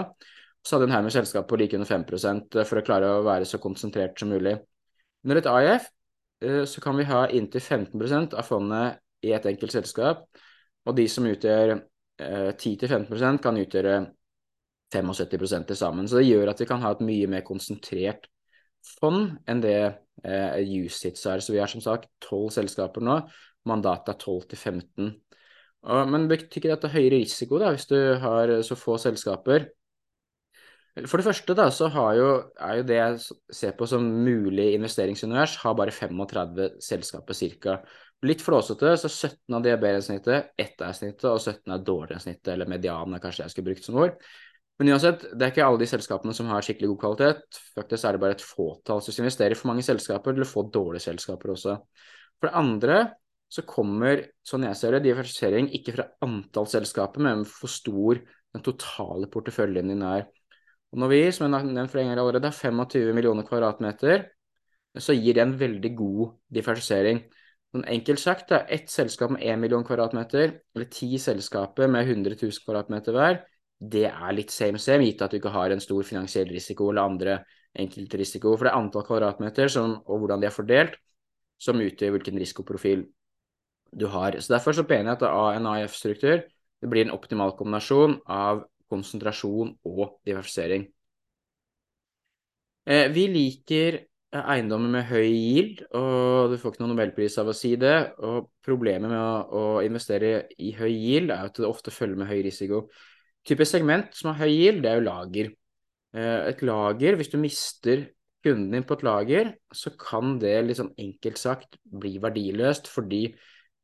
Så 0.62 0.76
hadde 0.76 0.86
en 0.88 0.94
haug 0.94 1.06
med 1.06 1.14
selskap 1.14 1.48
på 1.50 1.58
like 1.58 1.76
under 1.76 1.88
5 1.88 2.04
for 2.64 2.78
å 2.78 2.84
klare 2.86 3.10
å 3.10 3.24
være 3.26 3.48
så 3.48 3.58
konsentrert 3.58 4.18
som 4.20 4.30
mulig. 4.30 4.54
Under 5.24 5.38
et 5.40 5.50
AIF 5.50 5.88
eh, 6.42 6.64
så 6.64 6.82
kan 6.82 6.96
vi 6.98 7.06
ha 7.08 7.26
inntil 7.28 7.62
15% 7.62 8.36
av 8.38 8.46
fondet 8.46 9.00
i 9.22 9.32
et 9.34 9.46
enkelt 9.46 9.74
selskap, 9.74 10.26
og 10.86 10.96
de 10.98 11.06
som 11.10 11.26
utgjør 11.26 11.76
10-15 12.58 13.12
eh, 13.14 13.38
kan 13.42 13.58
utgjøre 13.58 13.96
75 14.92 15.66
til 15.68 15.76
sammen. 15.78 16.08
Så 16.08 16.20
det 16.20 16.28
gjør 16.28 16.52
at 16.52 16.60
vi 16.60 16.68
kan 16.68 16.82
ha 16.82 16.92
et 16.92 17.04
mye 17.04 17.30
mer 17.30 17.44
konsentrert 17.46 18.28
fond 18.98 19.30
enn 19.48 19.62
det 19.62 19.78
eh, 19.82 20.58
USITS 20.82 21.26
er. 21.30 21.42
Så 21.42 21.54
vi 21.54 21.60
har 21.62 21.70
som 21.70 21.82
sagt 21.84 22.10
tolv 22.22 22.50
selskaper 22.54 23.04
nå. 23.04 23.20
Mandatet 23.68 24.14
er 24.14 24.18
12 24.18 24.48
til 24.50 24.58
15. 24.58 25.12
Og, 25.82 26.10
men 26.10 26.28
betyr 26.30 26.60
ikke 26.60 26.74
dette 26.74 26.90
høyere 26.92 27.22
risiko 27.22 27.58
da, 27.62 27.72
hvis 27.74 27.88
du 27.90 27.96
har 28.22 28.52
så 28.66 28.78
få 28.78 28.98
selskaper? 29.02 29.70
For 30.92 31.16
det 31.16 31.24
første 31.24 31.54
da, 31.56 31.70
så 31.72 31.88
jo, 31.88 32.28
er 32.60 32.78
jo 32.78 32.86
det 32.88 32.96
jeg 32.98 33.20
ser 33.56 33.76
på 33.78 33.86
som 33.88 34.04
mulig 34.04 34.74
investeringsunivers, 34.76 35.54
har 35.62 35.76
bare 35.78 35.94
35 35.94 36.66
selskaper 36.84 37.38
ca. 37.62 37.76
Litt 38.28 38.44
flåsete, 38.44 38.92
så 39.00 39.08
17 39.08 39.56
av 39.56 39.64
de 39.64 39.72
er 39.72 39.80
bedre 39.80 40.02
enn 40.02 40.04
snittet, 40.04 40.52
ett 40.60 40.84
er 40.84 40.92
snittet, 40.94 41.24
og 41.30 41.40
17 41.40 41.72
er 41.72 41.86
dårligere 41.86 42.20
enn 42.20 42.24
snittet, 42.26 42.50
eller 42.52 42.68
medianen 42.70 43.16
er 43.16 43.22
kanskje 43.24 43.46
jeg 43.46 43.54
skulle 43.54 43.70
brukt 43.70 43.88
som 43.88 43.96
ord. 44.04 44.18
Men 44.78 44.92
uansett, 44.92 45.24
det 45.32 45.46
er 45.46 45.54
ikke 45.54 45.64
alle 45.64 45.80
de 45.80 45.88
selskapene 45.88 46.36
som 46.36 46.50
har 46.52 46.64
skikkelig 46.66 46.92
god 46.92 47.00
kvalitet. 47.00 47.58
Faktisk 47.76 48.04
er 48.04 48.16
det 48.16 48.22
bare 48.22 48.36
et 48.36 48.44
fåtall. 48.44 49.02
som 49.02 49.24
investerer 49.24 49.56
for 49.58 49.72
mange 49.72 49.84
selskaper, 49.86 50.36
eller 50.36 50.48
få 50.48 50.66
dårlige 50.74 51.06
selskaper 51.08 51.54
også. 51.56 51.78
For 52.36 52.50
det 52.50 52.60
andre 52.60 53.00
så 53.52 53.64
kommer, 53.68 54.26
sånn 54.44 54.68
jeg 54.68 54.76
ser 54.80 54.96
det, 54.96 55.02
diversifisering 55.08 55.72
ikke 55.76 55.96
fra 55.96 56.08
antall 56.24 56.68
selskaper, 56.68 57.24
men 57.24 57.44
for 57.48 57.72
stor 57.72 58.20
den 58.52 58.64
totale 58.64 59.28
porteføljen 59.32 59.92
din 59.92 60.04
er. 60.04 60.28
Og 60.92 61.00
når 61.00 61.08
vi, 61.12 61.20
som 61.32 61.46
jeg 61.46 61.56
har 61.56 61.68
nevnt 61.68 61.92
flere 61.92 62.04
ganger 62.04 62.20
allerede, 62.20 62.50
har 62.52 62.72
25 62.72 63.14
millioner 63.16 63.46
kvadratmeter, 63.48 64.26
så 65.00 65.14
gir 65.16 65.38
det 65.38 65.44
en 65.46 65.54
veldig 65.56 65.92
god 65.96 66.34
differensiering. 66.52 67.22
Sånn 67.72 67.86
enkelt 67.88 68.20
sagt, 68.20 68.50
da, 68.50 68.58
ett 68.68 68.92
selskap 68.92 69.32
med 69.32 69.44
1 69.48 69.60
million 69.62 69.86
kvadratmeter, 69.88 70.52
eller 70.76 70.90
ti 70.92 71.16
selskaper 71.16 71.88
med 71.88 72.04
100 72.04 72.36
000 72.36 72.60
kvadratmeter 72.66 73.16
hver, 73.16 73.40
det 73.82 74.04
er 74.10 74.36
litt 74.36 74.52
same 74.52 74.78
same, 74.78 75.06
gitt 75.08 75.24
at 75.24 75.32
du 75.32 75.40
ikke 75.40 75.54
har 75.54 75.72
en 75.72 75.80
stor 75.82 76.04
finansiell 76.06 76.52
risiko 76.52 76.90
eller 76.92 77.08
andre 77.08 77.38
enkeltrisiko. 77.82 78.52
For 78.54 78.68
det 78.68 78.74
er 78.74 78.82
antall 78.82 79.06
kvadratmeter 79.08 79.72
som, 79.72 79.96
og 80.04 80.22
hvordan 80.22 80.44
de 80.44 80.50
er 80.50 80.54
fordelt, 80.54 81.00
som 81.62 81.80
utgjør 81.80 82.18
hvilken 82.18 82.38
risikoprofil 82.42 83.06
du 83.96 84.06
har. 84.12 84.36
Så 84.40 84.52
Derfor 84.52 84.76
så 84.76 84.84
mener 84.88 85.14
jeg 85.14 85.22
at 85.22 85.64
AIF-struktur 85.72 86.44
det 86.82 86.90
blir 86.90 87.06
en 87.06 87.14
optimal 87.14 87.54
kombinasjon 87.56 88.18
av 88.26 88.64
konsentrasjon 88.92 89.74
og 89.88 90.18
diversifisering. 90.28 90.86
Eh, 92.86 93.08
vi 93.14 93.28
liker 93.30 94.02
eiendommer 94.32 94.88
med 94.94 95.08
høy 95.10 95.28
yield, 95.28 95.82
og 95.92 96.52
du 96.52 96.56
får 96.60 96.72
ikke 96.72 96.82
noen 96.82 96.94
nobelpris 96.94 97.36
av 97.42 97.50
å 97.52 97.56
si 97.56 97.74
det. 97.80 97.96
Og 98.24 98.48
problemet 98.64 99.10
med 99.12 99.20
å, 99.20 99.32
å 99.52 99.64
investere 99.84 100.46
i 100.62 100.72
høy 100.78 100.92
yield 100.92 101.34
er 101.34 101.50
at 101.50 101.60
det 101.60 101.68
ofte 101.68 101.92
følger 101.94 102.22
med 102.22 102.30
høy 102.32 102.40
risiko 102.48 102.86
Typisk 103.42 103.74
segment 103.74 104.12
som 104.14 104.30
har 104.30 104.44
høy 104.44 104.52
yield, 104.52 104.84
det 104.84 104.90
er 104.90 105.00
jo 105.00 105.06
lager. 105.08 105.48
Eh, 106.14 106.42
et 106.52 106.60
lager, 106.62 107.16
hvis 107.18 107.32
du 107.32 107.40
mister 107.42 108.04
kunden 108.46 108.70
din 108.74 108.84
på 108.86 108.94
et 108.98 109.02
lager, 109.06 109.50
så 109.74 109.90
kan 109.98 110.36
det 110.42 110.52
litt 110.66 110.78
sånn 110.78 110.92
enkelt 111.00 111.40
sagt 111.40 111.78
bli 111.82 112.20
verdiløst, 112.22 112.86
fordi 112.90 113.24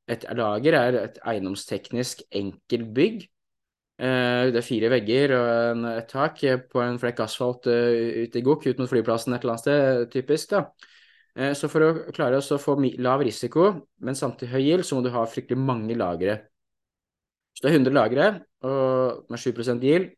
et 0.08 0.24
lager 0.38 0.76
er 0.78 0.98
et 1.00 1.18
eiendomsteknisk 1.26 2.22
enkelt 2.38 2.94
bygg. 2.94 3.26
Eh, 3.98 4.50
det 4.54 4.60
er 4.60 4.66
fire 4.66 4.90
vegger 4.92 5.34
og 5.34 5.86
et 5.90 6.10
tak 6.10 6.42
på 6.70 6.82
en 6.84 7.00
flekk 7.02 7.24
asfalt 7.24 7.66
eh, 7.70 8.24
ute 8.24 8.38
i 8.38 8.44
Gokk 8.46 8.68
ut 8.68 8.82
mot 8.82 8.90
flyplassen 8.90 9.34
et 9.34 9.42
eller 9.42 9.56
annet 9.56 9.64
sted, 9.64 10.04
typisk. 10.14 10.54
da. 10.54 10.64
Så 11.54 11.68
for 11.70 11.84
å 11.86 11.88
klare 12.10 12.40
å 12.40 12.56
få 12.58 12.72
lav 12.98 13.20
risiko, 13.22 13.68
men 14.02 14.16
samtidig 14.18 14.50
høy 14.50 14.62
gild, 14.64 14.86
så 14.88 14.96
må 14.96 15.04
du 15.04 15.12
ha 15.14 15.20
fryktelig 15.30 15.60
mange 15.62 15.94
lagre. 15.94 16.32
Så 17.54 17.62
det 17.62 17.70
er 17.70 17.76
100 17.76 17.94
lagre 17.94 18.24
med 18.64 19.38
7% 19.38 19.86
yield, 19.86 20.08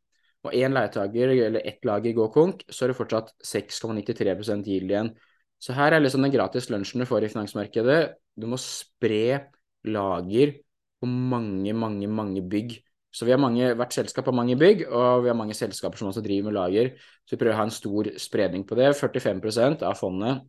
og 0.48 0.56
én 0.56 0.72
leietager 0.72 1.34
eller 1.34 1.66
ett 1.68 1.84
lager 1.84 2.16
går 2.16 2.30
konk, 2.32 2.64
så 2.72 2.86
er 2.86 2.92
det 2.94 2.96
fortsatt 2.96 3.34
6,93% 3.44 4.70
yield 4.72 4.94
igjen. 4.94 5.12
Så 5.60 5.76
her 5.76 5.92
er 5.92 6.00
liksom 6.00 6.24
den 6.24 6.32
gratis 6.32 6.70
lunsjen 6.72 7.02
du 7.02 7.08
får 7.08 7.26
i 7.26 7.32
finansmarkedet. 7.34 8.00
Du 8.40 8.46
må 8.48 8.56
spre 8.60 9.50
lager 9.84 10.54
på 11.00 11.08
mange, 11.08 11.74
mange, 11.76 12.08
mange 12.08 12.44
bygg. 12.48 12.78
Så 13.10 13.26
vi 13.26 13.32
har 13.34 13.40
mange, 13.42 13.72
hvert 13.74 13.94
selskap 13.94 14.28
har 14.30 14.36
mange 14.36 14.56
bygg, 14.58 14.84
og 14.86 15.24
vi 15.24 15.30
har 15.32 15.38
mange 15.38 15.56
selskaper 15.58 15.98
som 15.98 16.10
også 16.10 16.22
driver 16.22 16.50
med 16.50 16.56
lager. 16.56 16.92
Så 17.26 17.34
vi 17.34 17.40
prøver 17.40 17.56
å 17.56 17.60
ha 17.60 17.66
en 17.66 17.74
stor 17.74 18.10
spredning 18.22 18.66
på 18.68 18.78
det. 18.78 18.92
45% 18.98 19.82
av 19.86 19.98
fondet 19.98 20.44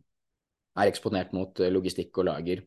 er 0.78 0.92
eksponert 0.92 1.34
mot 1.36 1.58
eh, 1.60 1.72
logistikk 1.74 2.22
og 2.22 2.28
lager. 2.30 2.62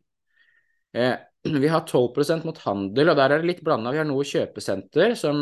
Eh, 0.96 1.16
vi 1.62 1.72
har 1.72 1.86
12% 1.88 2.46
mot 2.48 2.60
handel, 2.66 3.12
og 3.12 3.18
der 3.20 3.32
er 3.32 3.42
det 3.42 3.52
litt 3.54 3.64
blanda. 3.66 3.94
Vi 3.94 4.02
har 4.02 4.08
noe 4.10 4.28
kjøpesenter 4.28 5.16
som, 5.20 5.42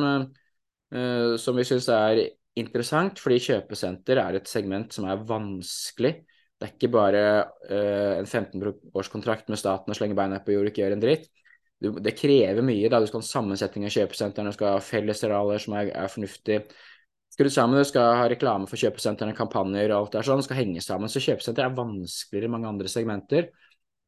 eh, 0.93 1.35
som 1.41 1.57
vi 1.57 1.67
syns 1.67 1.89
er 1.93 2.23
interessant, 2.59 3.17
fordi 3.21 3.41
kjøpesenter 3.47 4.21
er 4.21 4.37
et 4.37 4.49
segment 4.49 4.93
som 4.93 5.09
er 5.09 5.21
vanskelig. 5.29 6.13
Det 6.59 6.67
er 6.67 6.75
ikke 6.75 6.93
bare 6.93 7.21
eh, 7.67 8.19
en 8.21 8.27
15-årskontrakt 8.29 9.49
med 9.51 9.59
staten 9.59 9.91
og 9.91 9.97
slenge 9.97 10.17
beina 10.17 10.37
på 10.43 10.53
jord 10.53 10.69
og 10.69 10.73
ikke 10.73 10.85
gjøre 10.85 10.99
en 10.99 11.03
dritt. 11.03 11.25
Du, 11.83 11.89
det 11.99 12.15
krever 12.15 12.63
mye. 12.63 12.87
da 12.89 13.01
Du 13.03 13.09
skal 13.09 13.19
ha 13.19 13.25
en 13.25 13.29
sammensetning 13.29 13.87
av 13.87 13.93
kjøpesentrene, 13.93 14.53
du 14.53 14.55
skal 14.55 14.77
ha 14.77 14.83
fellesarealer 14.83 15.63
som 15.63 15.75
er, 15.79 15.91
er 15.91 16.11
fornuftig. 16.11 16.61
Skrudd 17.33 17.51
sammen, 17.51 17.81
du 17.81 17.89
skal 17.89 18.13
ha 18.19 18.25
reklame 18.29 18.69
for 18.69 18.79
kjøpesentrene, 18.79 19.33
kampanjer 19.35 19.91
og 19.91 19.97
alt 19.97 20.15
det 20.15 20.25
sånn. 20.27 20.43
Skal 20.45 20.59
henge 20.61 20.83
sammen. 20.85 21.11
Så 21.11 21.23
kjøpesenter 21.23 21.65
er 21.65 21.75
vanskeligere 21.75 22.47
i 22.47 22.53
mange 22.55 22.69
andre 22.69 22.91
segmenter. 22.91 23.49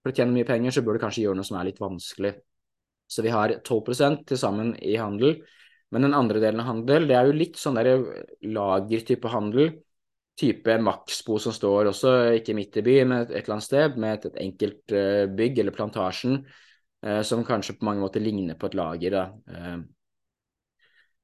For 0.06 0.14
å 0.14 0.16
tjene 0.16 0.36
mye 0.36 0.48
penger, 0.48 0.76
så 0.76 0.84
bør 0.86 1.00
du 1.00 1.02
kanskje 1.02 1.24
gjøre 1.26 1.40
noe 1.40 1.48
som 1.48 1.58
er 1.58 1.72
litt 1.72 1.82
vanskelig. 1.82 2.36
Så 3.10 3.26
vi 3.26 3.34
har 3.34 3.56
12 3.66 4.26
til 4.30 4.38
sammen 4.38 4.76
i 4.78 4.94
handel. 5.02 5.40
Men 5.94 6.06
den 6.06 6.14
andre 6.18 6.42
delen 6.44 6.62
av 6.62 6.70
handel, 6.70 7.08
det 7.10 7.18
er 7.18 7.28
jo 7.28 7.40
litt 7.40 7.58
sånn 7.58 7.80
der 7.80 7.90
lagertype 8.46 9.32
handel. 9.34 9.74
Type 10.38 10.78
Maxbo 10.84 11.40
som 11.40 11.54
står 11.56 11.90
også 11.90 12.14
ikke 12.38 12.56
midt 12.58 12.78
i 12.78 12.84
byen, 12.86 13.10
men 13.10 13.24
et, 13.24 13.34
eller 13.40 13.56
annet 13.56 13.68
sted, 13.68 13.98
med 14.02 14.18
et, 14.18 14.30
et 14.30 14.40
enkelt 14.44 14.94
uh, 14.94 15.26
bygg, 15.32 15.62
eller 15.64 15.76
Plantasjen, 15.76 16.42
som 17.28 17.44
kanskje 17.46 17.76
på 17.78 17.86
mange 17.86 18.02
måter 18.02 18.24
ligner 18.24 18.58
på 18.58 18.70
et 18.70 18.78
lager. 18.80 19.14
da. 19.14 19.26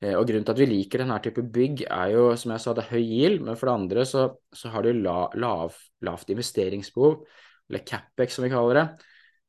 Uh, 0.01 0.16
og 0.18 0.25
Grunnen 0.25 0.46
til 0.46 0.56
at 0.56 0.60
vi 0.62 0.66
liker 0.66 1.04
denne 1.04 1.20
type 1.22 1.44
bygg, 1.54 1.84
er 1.86 2.12
jo 2.16 2.24
som 2.38 2.56
jeg 2.56 2.63
sa, 2.63 2.74
det 2.74 2.84
er 2.84 2.96
høy 2.96 3.04
gild, 3.06 3.44
men 3.46 3.58
for 3.58 3.70
det 3.70 3.74
andre 3.78 4.06
så, 4.10 4.24
så 4.54 4.72
har 4.74 4.86
du 4.86 4.92
la, 4.98 5.28
lav, 5.38 5.78
lavt 6.01 6.34
investeringsbehov 6.34 7.20
eller 7.70 7.84
CapEx 7.86 8.38
som 8.38 8.46
vi 8.46 8.51
kaller 8.51 8.80
det. 8.80 8.86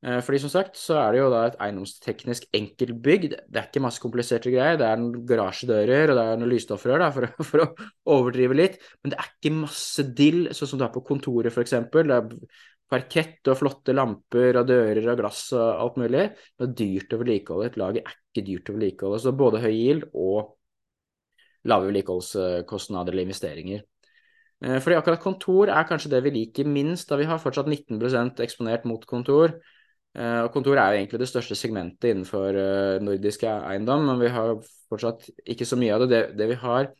Eh, 0.02 0.18
fordi 0.26 0.40
som 0.42 0.50
sagt 0.50 0.78
så 0.80 0.96
er 0.98 1.14
det 1.14 1.20
jo 1.20 1.28
da 1.30 1.44
et 1.46 1.56
eiendomsteknisk 1.62 2.48
enkelt 2.58 2.96
bygg. 3.04 3.26
Det 3.32 3.60
er 3.60 3.68
ikke 3.68 3.84
masse 3.84 4.02
kompliserte 4.02 4.50
greier. 4.50 4.76
Det 4.80 4.86
er 4.88 4.98
noen 4.98 5.24
garasjedører 5.28 6.10
og 6.10 6.18
det 6.18 6.24
er 6.26 6.40
noen 6.40 6.50
lysstoffrør 6.50 7.04
for, 7.14 7.28
for, 7.50 7.64
å 7.64 8.16
overdrive 8.16 8.58
litt. 8.58 8.80
Men 9.02 9.14
det 9.14 9.20
er 9.22 9.30
ikke 9.30 9.54
masse 9.60 10.06
dill, 10.18 10.48
sånn 10.50 10.72
som 10.72 10.80
du 10.80 10.86
har 10.86 10.94
på 10.94 11.04
kontoret 11.06 11.54
f.eks. 11.54 11.76
Det 11.92 12.18
er 12.18 12.28
parkett 12.92 13.48
og 13.50 13.58
flotte 13.58 13.94
lamper 13.96 14.58
og 14.60 14.66
dører 14.68 15.06
og 15.12 15.20
glass 15.22 15.46
og 15.56 15.62
alt 15.64 16.00
mulig. 16.02 16.26
Det 16.58 16.66
er 16.66 16.74
dyrt 16.82 17.14
å 17.14 17.20
vedlikeholde. 17.22 17.70
Et 17.70 17.78
lag 17.80 18.00
er 18.02 18.12
ikke 18.12 18.44
dyrt 18.48 18.68
å 18.68 18.76
vedlikeholde. 18.76 19.22
Så 19.24 19.32
både 19.36 19.62
høy 19.64 19.72
gild 19.72 20.06
og 20.12 20.58
lave 21.70 21.88
vedlikeholdskostnader 21.88 23.14
eller 23.14 23.28
investeringer. 23.28 23.84
Eh, 24.62 24.78
fordi 24.82 24.98
akkurat 24.98 25.22
kontor 25.22 25.72
er 25.72 25.86
kanskje 25.88 26.12
det 26.12 26.22
vi 26.26 26.34
liker 26.36 26.68
minst, 26.68 27.08
da 27.08 27.18
vi 27.20 27.28
har 27.28 27.40
fortsatt 27.42 27.70
19% 27.70 28.42
eksponert 28.44 28.84
mot 28.88 29.06
kontor. 29.08 29.56
Eh, 30.12 30.40
og 30.42 30.50
kontor 30.54 30.76
er 30.76 30.92
jo 30.92 31.02
egentlig 31.02 31.22
det 31.22 31.30
største 31.30 31.56
segmentet 31.56 32.10
innenfor 32.12 32.50
nordiske 32.52 33.06
nordisk 33.08 33.46
eiendom, 33.48 34.04
men 34.10 34.20
vi 34.20 34.34
har 34.34 34.58
fortsatt 34.92 35.30
ikke 35.48 35.68
så 35.68 35.78
mye 35.80 35.96
av 35.96 36.04
det. 36.04 36.10
Det, 36.12 36.24
det 36.42 36.50
vi 36.52 36.60
har 36.60 36.92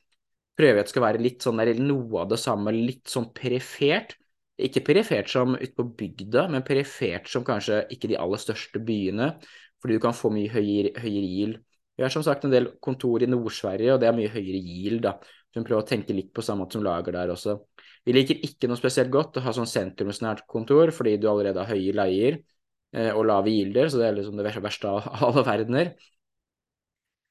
prøver 0.59 0.79
vi 0.79 0.85
at 0.85 0.91
skal 0.93 1.07
være 1.07 1.23
litt 1.23 1.45
sånn 1.45 1.61
der, 1.61 1.73
noe 1.81 2.25
av 2.25 2.33
det 2.33 2.41
samme, 2.41 2.75
litt 2.75 3.09
sånn 3.11 3.31
perifert. 3.37 4.17
Ikke 4.61 4.83
perifert 4.85 5.31
som 5.33 5.57
ute 5.57 5.73
på 5.77 5.87
bygda, 5.99 6.47
men 6.53 6.65
perifert 6.67 7.29
som 7.31 7.45
kanskje 7.47 7.83
ikke 7.95 8.11
de 8.11 8.19
aller 8.21 8.41
største 8.41 8.83
byene, 8.85 9.33
fordi 9.81 9.97
du 9.97 10.03
kan 10.03 10.17
få 10.17 10.31
mye 10.35 10.51
høyere, 10.53 10.93
høyere 11.01 11.29
yield. 11.29 11.61
Vi 11.97 12.05
har 12.05 12.13
som 12.13 12.25
sagt 12.25 12.45
en 12.45 12.53
del 12.53 12.69
kontor 12.85 13.25
i 13.25 13.29
Nord-Sverige, 13.29 13.95
og 13.95 14.01
det 14.01 14.09
er 14.09 14.17
mye 14.17 14.31
høyere 14.33 14.61
yield, 14.61 15.03
da. 15.05 15.17
Så 15.53 15.61
vi 15.61 15.67
prøver 15.67 15.83
å 15.83 15.89
tenke 15.89 16.17
litt 16.17 16.31
på 16.33 16.45
samme 16.45 16.65
måte 16.65 16.79
som 16.79 16.85
lager 16.85 17.17
der 17.17 17.33
også. 17.33 17.59
Vi 18.07 18.15
liker 18.17 18.41
ikke 18.47 18.71
noe 18.71 18.81
spesielt 18.81 19.13
godt 19.13 19.37
å 19.39 19.45
ha 19.45 19.53
sånn 19.57 19.69
sentrumsnært 19.69 20.47
kontor, 20.51 20.93
fordi 20.95 21.19
du 21.21 21.29
allerede 21.31 21.61
har 21.61 21.77
høye 21.77 21.97
leier 21.97 22.39
eh, 22.39 23.11
og 23.13 23.27
lave 23.29 23.53
gilder, 23.53 23.91
så 23.91 24.01
det 24.01 24.09
er 24.09 24.17
liksom 24.17 24.41
det 24.41 24.49
verste 24.49 24.91
av 24.91 25.11
alle 25.29 25.45
verdener. 25.49 25.93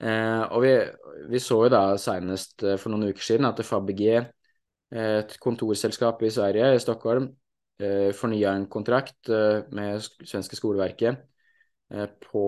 Eh, 0.01 0.43
og 0.49 0.63
vi, 0.65 0.75
vi, 1.29 1.41
så 1.41 1.59
jo 1.65 1.73
da 1.73 1.81
senest 2.01 2.63
eh, 2.65 2.77
for 2.81 2.93
noen 2.93 3.11
uker 3.11 3.25
siden 3.25 3.49
at 3.49 3.59
Fabg, 3.65 3.99
et 4.91 5.37
kontorselskap 5.39 6.21
i 6.23 6.31
Sverige, 6.33 6.73
i 6.75 6.81
Stockholm, 6.83 7.29
eh, 7.79 8.11
fornya 8.15 8.55
en 8.55 8.67
kontrakt 8.71 9.29
eh, 9.29 9.63
med 9.71 10.01
svenske 10.03 10.57
skoleverket 10.59 11.21
eh, 11.91 12.09
på 12.27 12.47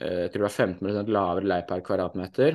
jeg 0.00 0.30
tror 0.32 0.40
det 0.40 0.46
var 0.46 0.54
15 0.64 1.10
lavere 1.12 1.44
leie 1.44 1.64
per 1.68 1.82
kvadratmeter 1.84 2.54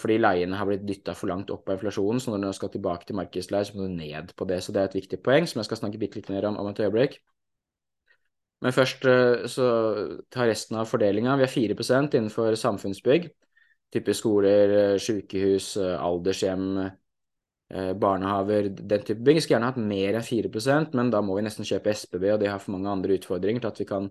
fordi 0.00 0.16
leiene 0.18 0.56
har 0.58 0.66
blitt 0.66 0.82
dytta 0.88 1.12
for 1.14 1.30
langt 1.30 1.52
opp 1.54 1.68
av 1.68 1.76
inflasjonen, 1.76 2.18
så 2.18 2.32
når 2.32 2.48
du 2.48 2.56
skal 2.56 2.72
tilbake 2.72 3.06
til 3.06 3.14
markedsleie, 3.14 3.68
så 3.68 3.76
må 3.76 3.84
du 3.84 3.92
ned 3.92 4.32
på 4.34 4.48
det. 4.50 4.56
Så 4.64 4.72
det 4.74 4.80
er 4.80 4.88
et 4.88 4.96
viktig 4.96 5.20
poeng 5.22 5.46
som 5.46 5.60
jeg 5.60 5.68
skal 5.68 5.78
snakke 5.78 6.00
litt 6.00 6.30
mer 6.32 6.48
om 6.48 6.56
om 6.58 6.70
et 6.72 6.80
øyeblikk. 6.82 7.20
Men 8.64 8.74
først 8.74 9.06
så 9.52 9.68
tar 10.32 10.50
resten 10.50 10.80
av 10.80 10.90
fordelinga. 10.90 11.36
Vi 11.36 11.46
har 11.46 11.54
4 11.54 11.76
innenfor 12.18 12.58
samfunnsbygg. 12.58 13.30
Type 13.92 14.14
skoler, 14.18 14.74
eh, 14.80 14.98
sykehus, 14.98 15.76
aldershjem, 15.76 16.90
barnehaver, 17.68 18.68
den 18.70 19.06
type 19.06 19.24
bygg. 19.26 19.40
Skulle 19.42 19.56
gjerne 19.56 19.70
hatt 19.72 19.80
mer 19.82 20.18
enn 20.18 20.26
4% 20.26 20.92
men 20.94 21.08
da 21.10 21.22
må 21.24 21.38
vi 21.38 21.46
nesten 21.46 21.66
kjøpe 21.66 21.94
SPB, 21.94 22.28
og 22.34 22.42
de 22.42 22.50
har 22.50 22.62
for 22.62 22.76
mange 22.76 22.92
andre 22.92 23.16
utfordringer 23.18 23.64
til 23.64 23.72
at 23.72 23.80
vi 23.82 23.88
kan 23.88 24.10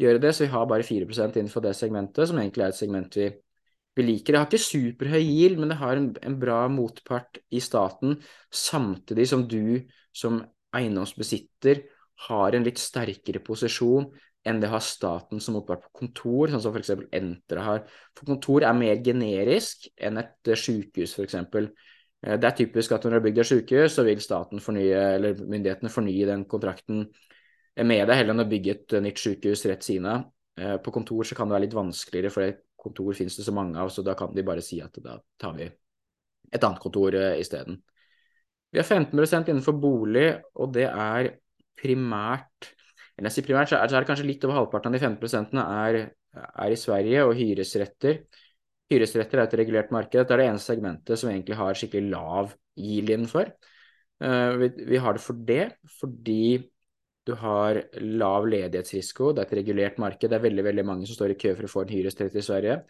gjøre 0.00 0.20
det. 0.20 0.34
Så 0.36 0.44
vi 0.44 0.50
har 0.52 0.66
bare 0.68 0.84
4% 0.86 1.38
innenfor 1.40 1.64
det 1.64 1.76
segmentet, 1.78 2.28
som 2.28 2.40
egentlig 2.42 2.66
er 2.66 2.74
et 2.74 2.80
segment 2.80 3.16
vi 3.16 3.30
vi 3.98 4.06
liker 4.06 4.32
det. 4.32 4.40
Har 4.40 4.48
ikke 4.48 4.62
superhøy 4.62 5.20
yield, 5.20 5.60
men 5.60 5.72
det 5.72 5.80
har 5.80 5.98
en, 5.98 6.10
en, 6.22 6.38
bra 6.40 6.62
motpart 6.70 7.40
i 7.50 7.60
staten, 7.62 8.18
samtidig 8.50 9.28
som 9.28 9.46
du 9.50 9.80
som 10.14 10.40
eiendomsbesitter 10.76 11.84
har 12.28 12.54
en 12.54 12.66
litt 12.66 12.78
sterkere 12.80 13.42
posisjon 13.42 14.10
enn 14.46 14.60
det 14.62 14.70
har 14.72 14.80
staten 14.84 15.40
som 15.42 15.58
motpart 15.58 15.82
på 15.84 16.04
kontor, 16.04 16.48
sånn 16.48 16.62
som 16.64 16.72
f.eks. 16.72 16.94
Entra 17.16 17.64
har. 17.64 17.82
For 18.16 18.30
kontor 18.30 18.64
er 18.64 18.76
mer 18.76 19.02
generisk 19.04 19.90
enn 20.00 20.20
et 20.22 20.48
eh, 20.48 20.56
sykehus, 20.56 21.12
f.eks. 21.18 21.36
Eh, 22.22 22.36
det 22.40 22.48
er 22.48 22.56
typisk 22.58 22.94
at 22.94 23.04
når 23.04 23.12
du 23.12 23.18
har 23.18 23.26
bygd 23.26 23.42
et 23.42 23.50
sykehus, 23.50 23.96
så 23.96 24.04
vil 24.06 24.22
staten 24.22 24.62
fornye, 24.62 25.02
eller 25.16 25.42
myndighetene 25.42 25.92
fornye 25.92 26.28
den 26.28 26.46
kontrakten 26.50 27.04
med 27.80 28.02
deg, 28.02 28.16
heller 28.18 28.34
enn 28.34 28.44
å 28.44 28.50
bygge 28.50 28.74
et 28.76 28.96
eh, 28.96 29.04
nytt 29.04 29.22
sykehus 29.22 29.66
rett 29.70 29.86
siden 29.86 30.10
av. 30.12 30.28
På 30.84 30.92
kontor 30.92 31.24
så 31.24 31.36
kan 31.38 31.48
det 31.48 31.54
være 31.54 31.64
litt 31.64 31.74
vanskeligere, 31.78 32.32
for 32.34 32.56
kontor 32.82 33.14
finnes 33.16 33.36
det 33.38 33.46
så 33.46 33.52
mange 33.56 33.78
av, 33.80 33.88
så 33.88 34.02
da 34.04 34.12
kan 34.18 34.34
de 34.34 34.42
bare 34.44 34.60
si 34.60 34.76
at 34.84 34.98
da 35.00 35.14
tar 35.40 35.54
vi 35.56 35.64
et 35.64 36.66
annet 36.66 36.82
kontor 36.82 37.14
isteden. 37.38 37.78
Vi 38.68 38.76
har 38.76 38.84
15% 38.84 39.48
innenfor 39.48 39.78
bolig, 39.80 40.26
og 40.60 40.74
det 40.74 40.84
er 40.90 41.30
primært 41.80 42.74
eller 43.20 43.28
jeg 43.28 43.36
sier 43.36 43.48
primært, 43.50 43.68
så 43.68 43.76
er, 43.76 43.90
det 43.92 44.08
kanskje 44.08 44.24
litt 44.24 44.44
over 44.46 44.56
halvparten 44.56 44.88
av 44.88 44.94
de 44.96 45.00
15% 45.04 45.58
er, 45.60 45.96
er 46.40 46.72
i 46.72 46.78
Sverige, 46.80 47.24
og 47.28 47.34
hyresretter. 47.36 48.22
Hyresretter 48.90 49.38
er 49.38 49.46
et 49.46 49.58
regulert 49.60 49.92
marked. 49.94 50.26
Det 50.26 50.34
er 50.34 50.42
det 50.42 50.48
eneste 50.50 50.74
segmentet 50.74 51.20
som 51.20 51.30
egentlig 51.30 51.58
har 51.58 51.78
skikkelig 51.78 52.10
lav 52.10 52.54
yield 52.80 53.12
innenfor. 53.14 53.52
Uh, 54.20 54.66
vi, 54.76 54.98
har 55.00 55.16
det 55.16 55.22
for 55.24 55.44
det 55.48 55.62
fordi 55.96 56.58
du 57.28 57.34
har 57.38 57.78
lav 58.00 58.46
ledighetsrisiko, 58.48 59.30
det 59.32 59.44
er 59.44 59.48
et 59.48 59.58
regulert 59.60 60.00
marked. 60.02 60.26
Det 60.26 60.36
er 60.38 60.42
veldig 60.42 60.64
veldig 60.66 60.84
mange 60.88 61.06
som 61.08 61.18
står 61.18 61.34
i 61.34 61.38
kø 61.40 61.54
for 61.54 61.68
å 61.68 61.70
få 61.70 61.84
en 61.84 61.92
hyresrett 61.94 62.36
i 62.36 62.44
Sverige. 62.44 62.80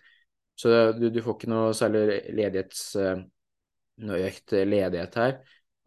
Så 0.59 0.71
du, 0.97 1.09
du, 1.13 1.21
får 1.25 1.37
ikke 1.37 1.51
noe 1.51 1.75
særlig 1.77 2.21
ledighets, 2.37 2.83
eh, 3.01 3.23
noe 4.07 4.21
økt 4.29 4.55
ledighet 4.55 5.19
her. 5.21 5.37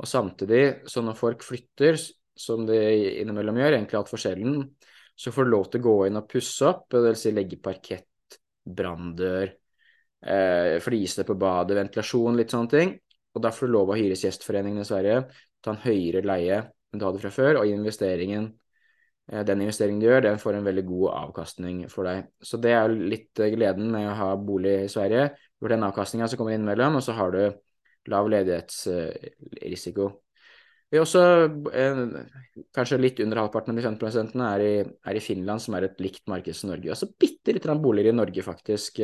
Og 0.01 0.09
samtidig, 0.09 0.63
så 0.89 1.03
når 1.05 1.17
folk 1.17 1.45
flytter, 1.45 1.99
som 2.33 2.65
de 2.65 2.79
innimellom 3.21 3.59
gjør, 3.61 3.77
egentlig 3.77 3.99
altfor 3.99 4.21
sjelden, 4.21 4.63
så 5.15 5.31
får 5.33 5.45
du 5.45 5.53
lov 5.53 5.67
til 5.69 5.83
å 5.83 5.87
gå 5.87 5.97
inn 6.07 6.17
og 6.17 6.29
pusse 6.29 6.65
opp, 6.67 6.87
dvs. 6.91 7.19
Si 7.21 7.33
legge 7.33 7.61
parkett, 7.61 8.39
branndør, 8.65 9.53
eh, 10.25 10.79
flise 10.83 11.25
på 11.27 11.35
badet, 11.39 11.77
ventilasjon, 11.77 12.37
litt 12.39 12.53
sånne 12.53 12.71
ting. 12.71 12.93
Og 13.33 13.41
da 13.41 13.49
får 13.53 13.67
du 13.67 13.73
lov 13.73 13.91
av 13.93 13.97
Hyresgjestforeningen 13.97 14.83
i 14.83 14.87
Sverige 14.87 15.23
ta 15.63 15.73
en 15.73 15.83
høyere 15.83 16.23
leie 16.25 16.59
enn 16.63 17.01
du 17.01 17.07
hadde 17.07 17.21
fra 17.23 17.31
før, 17.33 17.61
og 17.61 17.69
investeringen, 17.69 18.51
eh, 19.31 19.43
den 19.47 19.63
investeringen 19.65 20.01
du 20.01 20.07
gjør, 20.09 20.25
den 20.27 20.41
får 20.41 20.59
en 20.59 20.67
veldig 20.67 20.85
god 20.89 21.07
avkastning 21.17 21.85
for 21.89 22.09
deg. 22.09 22.27
Så 22.43 22.59
det 22.61 22.75
er 22.77 22.93
litt 22.93 23.41
eh, 23.41 23.53
gleden 23.55 23.89
med 23.93 24.11
å 24.11 24.17
ha 24.19 24.33
bolig 24.37 24.75
i 24.83 24.91
Sverige. 24.91 25.31
For 25.57 25.73
den 25.73 25.85
avkastninga 25.87 26.27
som 26.29 26.41
kommer 26.41 26.57
innimellom, 26.57 26.99
og 26.99 27.05
så 27.05 27.15
har 27.17 27.33
du 27.33 27.41
lav 28.11 28.27
ledighetsrisiko. 28.29 30.09
Vi 30.93 30.99
også, 31.01 31.21
eh, 31.73 32.01
kanskje 32.75 32.99
litt 33.01 33.21
under 33.23 33.41
halvparten 33.41 33.73
av 33.73 33.79
de 33.79 33.87
15 33.87 34.43
er 34.45 34.65
i, 34.67 34.73
er 34.83 35.17
i 35.17 35.23
Finland, 35.23 35.63
som 35.63 35.73
er 35.73 35.87
et 35.87 36.03
likt 36.03 36.27
marked 36.29 36.53
som 36.53 36.69
Norge. 36.69 36.91
Altså 36.93 37.09
bitte 37.09 37.55
litt 37.55 37.65
boliger 37.81 38.11
i 38.11 38.19
Norge, 38.19 38.45
faktisk, 38.45 39.01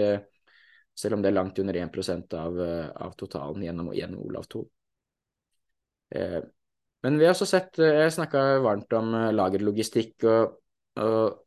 selv 0.98 1.18
om 1.18 1.22
det 1.24 1.30
er 1.30 1.38
langt 1.38 1.60
under 1.62 1.78
1% 1.80 2.34
av, 2.38 2.58
av 3.08 3.14
totalen 3.20 3.64
gjennom, 3.64 3.92
gjennom 3.96 4.24
Olav 4.26 4.48
Thon. 4.52 4.66
Men 7.04 7.20
vi 7.20 7.28
har 7.28 7.36
også 7.36 7.48
sett 7.48 7.80
eh, 7.80 8.02
Jeg 8.04 8.16
snakka 8.18 8.42
varmt 8.66 8.92
om 8.98 9.14
eh, 9.16 9.30
lagerlogistikk 9.36 10.26
og, 10.28 10.58
og 11.00 11.40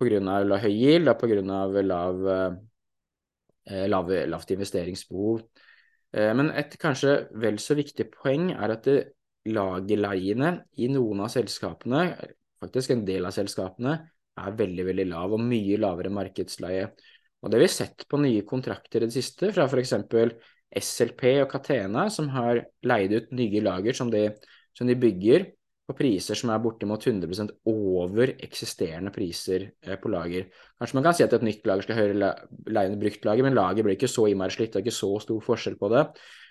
pga. 0.00 0.60
høy 0.62 0.72
gild 0.72 1.12
og 1.12 1.20
pga. 1.20 1.60
Lav, 1.84 2.26
eh, 2.32 3.86
lav, 3.90 4.12
lavt 4.32 4.52
investeringsbehov. 4.56 5.46
Men 6.16 6.48
et 6.56 6.72
kanskje 6.80 7.26
vel 7.42 7.58
så 7.60 7.74
viktig 7.76 8.06
poeng 8.08 8.52
er 8.54 8.72
at 8.72 8.86
lagerleiene 9.44 10.52
i 10.80 10.86
noen 10.88 11.18
av 11.26 11.32
selskapene, 11.34 12.04
faktisk 12.62 12.94
en 12.94 13.02
del 13.04 13.26
av 13.28 13.34
selskapene, 13.36 13.96
er 14.40 14.54
veldig 14.56 14.86
veldig 14.86 15.06
lav, 15.10 15.34
og 15.34 15.42
mye 15.44 15.76
lavere 15.82 16.12
markedsleie. 16.14 16.86
Og 17.46 17.52
Det 17.52 17.60
har 17.60 17.62
vi 17.62 17.70
sett 17.70 18.04
på 18.10 18.18
nye 18.18 18.42
kontrakter 18.42 19.04
i 19.04 19.06
det 19.06 19.14
siste, 19.14 19.52
fra 19.54 19.68
f.eks. 19.70 19.94
SLP 20.76 21.22
og 21.44 21.52
Catena, 21.52 22.08
som 22.10 22.26
har 22.34 22.58
leid 22.82 23.14
ut 23.14 23.28
nye 23.38 23.62
lager 23.62 23.94
som 23.94 24.10
de 24.10 24.28
som 24.76 24.88
de 24.90 24.96
bygger 24.98 25.46
på 25.86 25.94
priser 25.96 26.38
som 26.38 26.50
er 26.50 26.62
bortimot 26.62 27.04
100 27.06 27.52
over 27.70 28.32
eksisterende 28.42 29.12
priser 29.14 29.68
eh, 29.86 29.94
på 30.00 30.10
lager. 30.10 30.48
Kanskje 30.80 30.98
man 30.98 31.06
kan 31.06 31.16
si 31.16 31.24
at 31.24 31.36
et 31.36 31.46
nytt 31.46 31.68
lager 31.68 31.86
skal 31.86 32.00
høre 32.00 32.32
leie 32.66 32.90
enn 32.90 32.98
brukt 33.00 33.28
lager, 33.28 33.46
men 33.46 33.56
lager 33.56 33.86
blir 33.86 33.96
ikke 33.96 34.10
så 34.10 34.26
innmari 34.28 34.56
slitt, 34.56 34.74
det 34.74 34.82
er 34.82 34.86
ikke 34.88 34.98
så 34.98 35.12
stor 35.22 35.44
forskjell 35.46 35.78
på 35.80 35.92
det. 35.94 36.04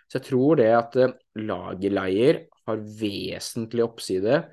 Så 0.08 0.20
jeg 0.20 0.28
tror 0.30 0.62
det 0.62 0.70
at 0.78 1.00
eh, 1.02 1.18
lagerleier 1.44 2.46
har 2.66 2.86
vesentlig 3.02 3.84
oppside, 3.86 4.46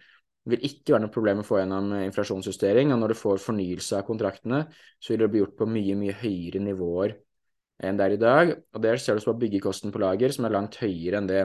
vil 0.50 0.64
ikke 0.66 0.94
være 0.94 1.04
noe 1.04 1.14
problem 1.14 1.42
å 1.42 1.46
få 1.46 1.60
gjennom 1.60 1.92
eh, 1.96 2.06
inflasjonsjustering. 2.08 2.92
Og 2.94 3.02
når 3.02 3.14
du 3.14 3.18
får 3.18 3.42
fornyelse 3.44 3.98
av 3.98 4.06
kontraktene, 4.08 4.64
så 4.98 5.12
vil 5.12 5.24
det 5.24 5.30
bli 5.32 5.42
gjort 5.42 5.58
på 5.60 5.68
mye, 5.70 5.98
mye 5.98 6.16
høyere 6.22 6.62
nivåer 6.64 7.16
enn 7.82 7.98
det 7.98 8.06
er 8.06 8.14
i 8.14 8.22
dag. 8.22 8.54
Og 8.74 8.84
der 8.84 9.00
ser 9.02 9.18
du 9.18 9.26
på 9.26 9.38
byggekosten 9.42 9.94
på 9.94 10.02
lager, 10.02 10.34
som 10.34 10.46
er 10.46 10.54
langt 10.54 10.78
høyere 10.82 11.18
enn 11.18 11.30
det 11.30 11.42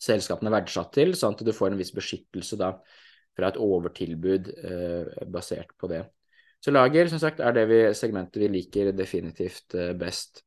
selskapene 0.00 0.52
verdsatt 0.52 0.94
til, 0.96 1.12
sånn 1.18 1.36
at 1.36 1.44
du 1.44 1.52
får 1.52 1.74
en 1.74 1.80
viss 1.80 1.92
beskyttelse 1.92 2.56
da 2.60 2.74
fra 3.36 3.50
et 3.50 3.58
overtilbud 3.60 4.48
eh, 4.56 5.26
basert 5.30 5.74
på 5.78 5.90
det. 5.90 6.04
Så 6.60 6.72
lager 6.72 7.08
som 7.08 7.20
sagt, 7.20 7.40
er 7.40 7.54
det 7.56 7.66
vi, 7.70 7.80
segmentet 7.96 8.40
vi 8.42 8.48
liker 8.52 8.92
definitivt 8.96 9.76
eh, 9.76 9.92
best. 9.96 10.42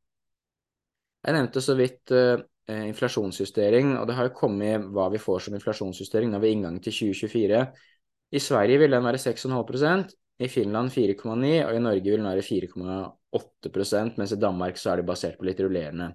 Jeg 1.23 1.37
nevnte 1.37 1.63
så 1.63 1.77
vidt 1.79 2.13
eh, 2.13 2.41
inflasjonsjustering, 2.71 3.97
og 3.99 4.07
det 4.07 4.15
har 4.15 4.29
jo 4.29 4.37
kommet 4.37 4.85
hva 4.95 5.09
vi 5.11 5.19
får 5.21 5.47
som 5.47 5.57
inflasjonsjustering 5.57 6.31
når 6.31 6.43
vi 6.43 6.49
er 6.49 6.57
inngang 6.57 6.77
til 6.83 6.95
2024. 6.95 7.63
I 8.33 8.41
Sverige 8.41 8.79
vil 8.81 8.95
den 8.95 9.03
være 9.03 9.19
6,5% 9.21 10.13
i 10.43 10.49
Finland 10.49 10.93
4,9 10.95 11.53
og 11.67 11.75
i 11.75 11.83
Norge 11.83 12.07
vil 12.07 12.21
den 12.21 12.29
være 12.29 12.45
4,8% 12.45 14.17
mens 14.17 14.33
i 14.33 14.39
Danmark 14.41 14.79
så 14.79 14.93
er 14.93 15.01
det 15.01 15.09
basert 15.11 15.37
på 15.37 15.45
litt 15.45 15.61
rullerende 15.61 16.13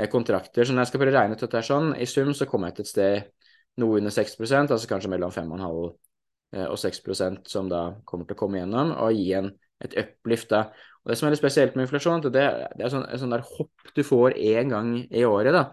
Eh, 0.00 0.08
kontrakter. 0.08 0.64
Så 0.64 0.72
når 0.72 0.84
jeg 0.84 0.90
skal 0.92 1.02
prøve 1.02 1.12
å 1.12 1.18
regne 1.18 1.36
ut 1.36 1.42
dette 1.44 1.62
sånn, 1.66 1.90
i 1.98 2.06
sum 2.08 2.30
så 2.36 2.46
kommer 2.48 2.70
jeg 2.70 2.78
til 2.78 2.86
et 2.86 2.90
sted 2.90 3.48
noe 3.82 3.98
under 3.98 4.14
6 4.14 4.36
altså 4.60 4.88
kanskje 4.88 5.10
mellom 5.10 5.32
5,5 5.34 5.90
eh, 6.54 6.66
og 6.66 6.78
6% 6.78 7.50
som 7.50 7.68
da 7.68 7.82
kommer 8.04 8.28
til 8.28 8.36
å 8.36 8.40
komme 8.40 8.60
gjennom, 8.62 8.94
og 8.96 9.12
gi 9.16 9.32
en, 9.38 9.50
et 9.82 9.96
uplift 9.98 10.50
da. 10.54 10.70
Og 11.00 11.12
Det 11.12 11.16
som 11.16 11.26
er 11.26 11.32
litt 11.32 11.40
spesielt 11.40 11.76
med 11.76 11.86
inflasjon, 11.86 12.22
det, 12.26 12.42
det 12.76 12.84
er 12.84 12.92
sånn, 12.92 13.06
sånn 13.22 13.32
der 13.32 13.44
hopp 13.46 13.92
du 13.96 14.02
får 14.04 14.36
én 14.36 14.72
gang 14.72 14.92
i 15.08 15.24
året. 15.24 15.54
da. 15.56 15.70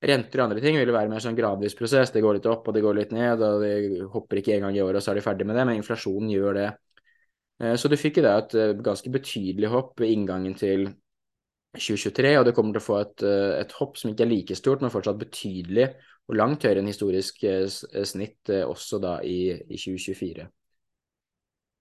Renter 0.00 0.40
og 0.40 0.46
andre 0.46 0.62
ting 0.64 0.78
vil 0.78 0.92
være 0.94 1.10
mer 1.10 1.20
sånn 1.20 1.36
gradvis 1.36 1.74
prosess. 1.76 2.12
Det 2.14 2.22
går 2.24 2.38
litt 2.38 2.46
opp 2.48 2.68
og 2.70 2.76
det 2.76 2.84
går 2.84 2.96
litt 2.96 3.10
ned, 3.12 3.42
og 3.44 3.64
det 3.64 4.06
hopper 4.12 4.40
ikke 4.40 4.54
én 4.56 4.64
gang 4.64 4.78
i 4.78 4.84
året, 4.84 5.00
og 5.00 5.04
så 5.04 5.12
er 5.12 5.18
de 5.18 5.24
ferdig 5.26 5.48
med 5.48 5.58
det. 5.58 5.66
Men 5.68 5.80
inflasjonen 5.80 6.30
gjør 6.32 6.56
det. 6.60 6.68
Eh, 7.60 7.74
så 7.76 7.90
du 7.90 7.98
fikk 7.98 8.20
i 8.20 8.24
det 8.24 8.36
et 8.36 8.84
ganske 8.86 9.12
betydelig 9.12 9.72
hopp 9.74 9.98
ved 10.00 10.14
inngangen 10.14 10.54
til 10.60 10.86
2023, 11.74 12.32
og 12.38 12.46
du 12.46 12.54
kommer 12.54 12.74
til 12.74 12.82
å 12.82 12.86
få 12.86 13.02
et, 13.02 13.26
et, 13.60 13.74
hopp 13.78 13.98
som 13.98 14.10
ikke 14.10 14.24
er 14.26 14.32
like 14.32 14.56
stort, 14.58 14.80
men 14.82 14.90
fortsatt 14.90 15.20
betydelig 15.20 15.90
og 16.30 16.38
langt 16.38 16.64
høyere 16.66 16.82
enn 16.82 16.90
historisk 16.90 17.44
snitt 18.10 18.50
også 18.64 18.98
da 19.02 19.18
i, 19.22 19.52
i 19.54 19.78
2024. 19.78 20.48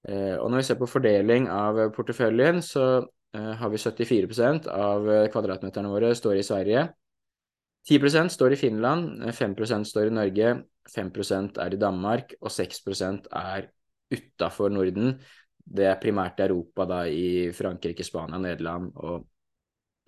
Og 0.07 0.47
når 0.47 0.62
vi 0.62 0.67
ser 0.67 0.77
på 0.79 0.88
fordeling 0.88 1.49
av 1.51 1.81
porteføljen, 1.95 2.62
så 2.63 3.03
har 3.35 3.69
vi 3.69 3.77
74% 3.81 4.69
av 4.71 5.09
kvadratmeterne 5.33 5.91
våre 5.91 6.13
står 6.17 6.39
i 6.39 6.45
Sverige. 6.47 6.85
10% 7.89 8.31
står 8.33 8.53
i 8.53 8.59
Finland, 8.59 9.23
5% 9.35 9.88
står 9.88 10.09
i 10.09 10.15
Norge, 10.15 10.53
5% 10.89 11.59
er 11.63 11.75
i 11.75 11.79
Danmark, 11.79 12.33
og 12.41 12.51
6% 12.53 13.29
er 13.35 13.69
utafor 14.13 14.73
Norden. 14.73 15.13
Det 15.69 15.85
er 15.85 15.99
primært 16.01 16.41
Europa, 16.41 16.85
da, 16.89 17.03
i 17.05 17.51
Frankrike, 17.53 18.03
Spania, 18.07 18.39
Nederland 18.41 18.89
og 18.95 19.27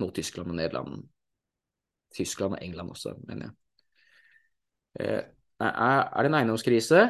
Nord-Tyskland 0.02 0.50
og 0.50 0.58
Nederland. 0.58 1.04
Tyskland 2.16 2.58
og 2.58 2.64
England 2.66 2.90
også, 2.96 3.14
mener 3.28 3.52
jeg. 4.98 5.30
Eh, 5.62 5.80
er 6.02 6.26
det 6.26 6.32
en 6.32 6.40
eiendomskrise? 6.40 7.06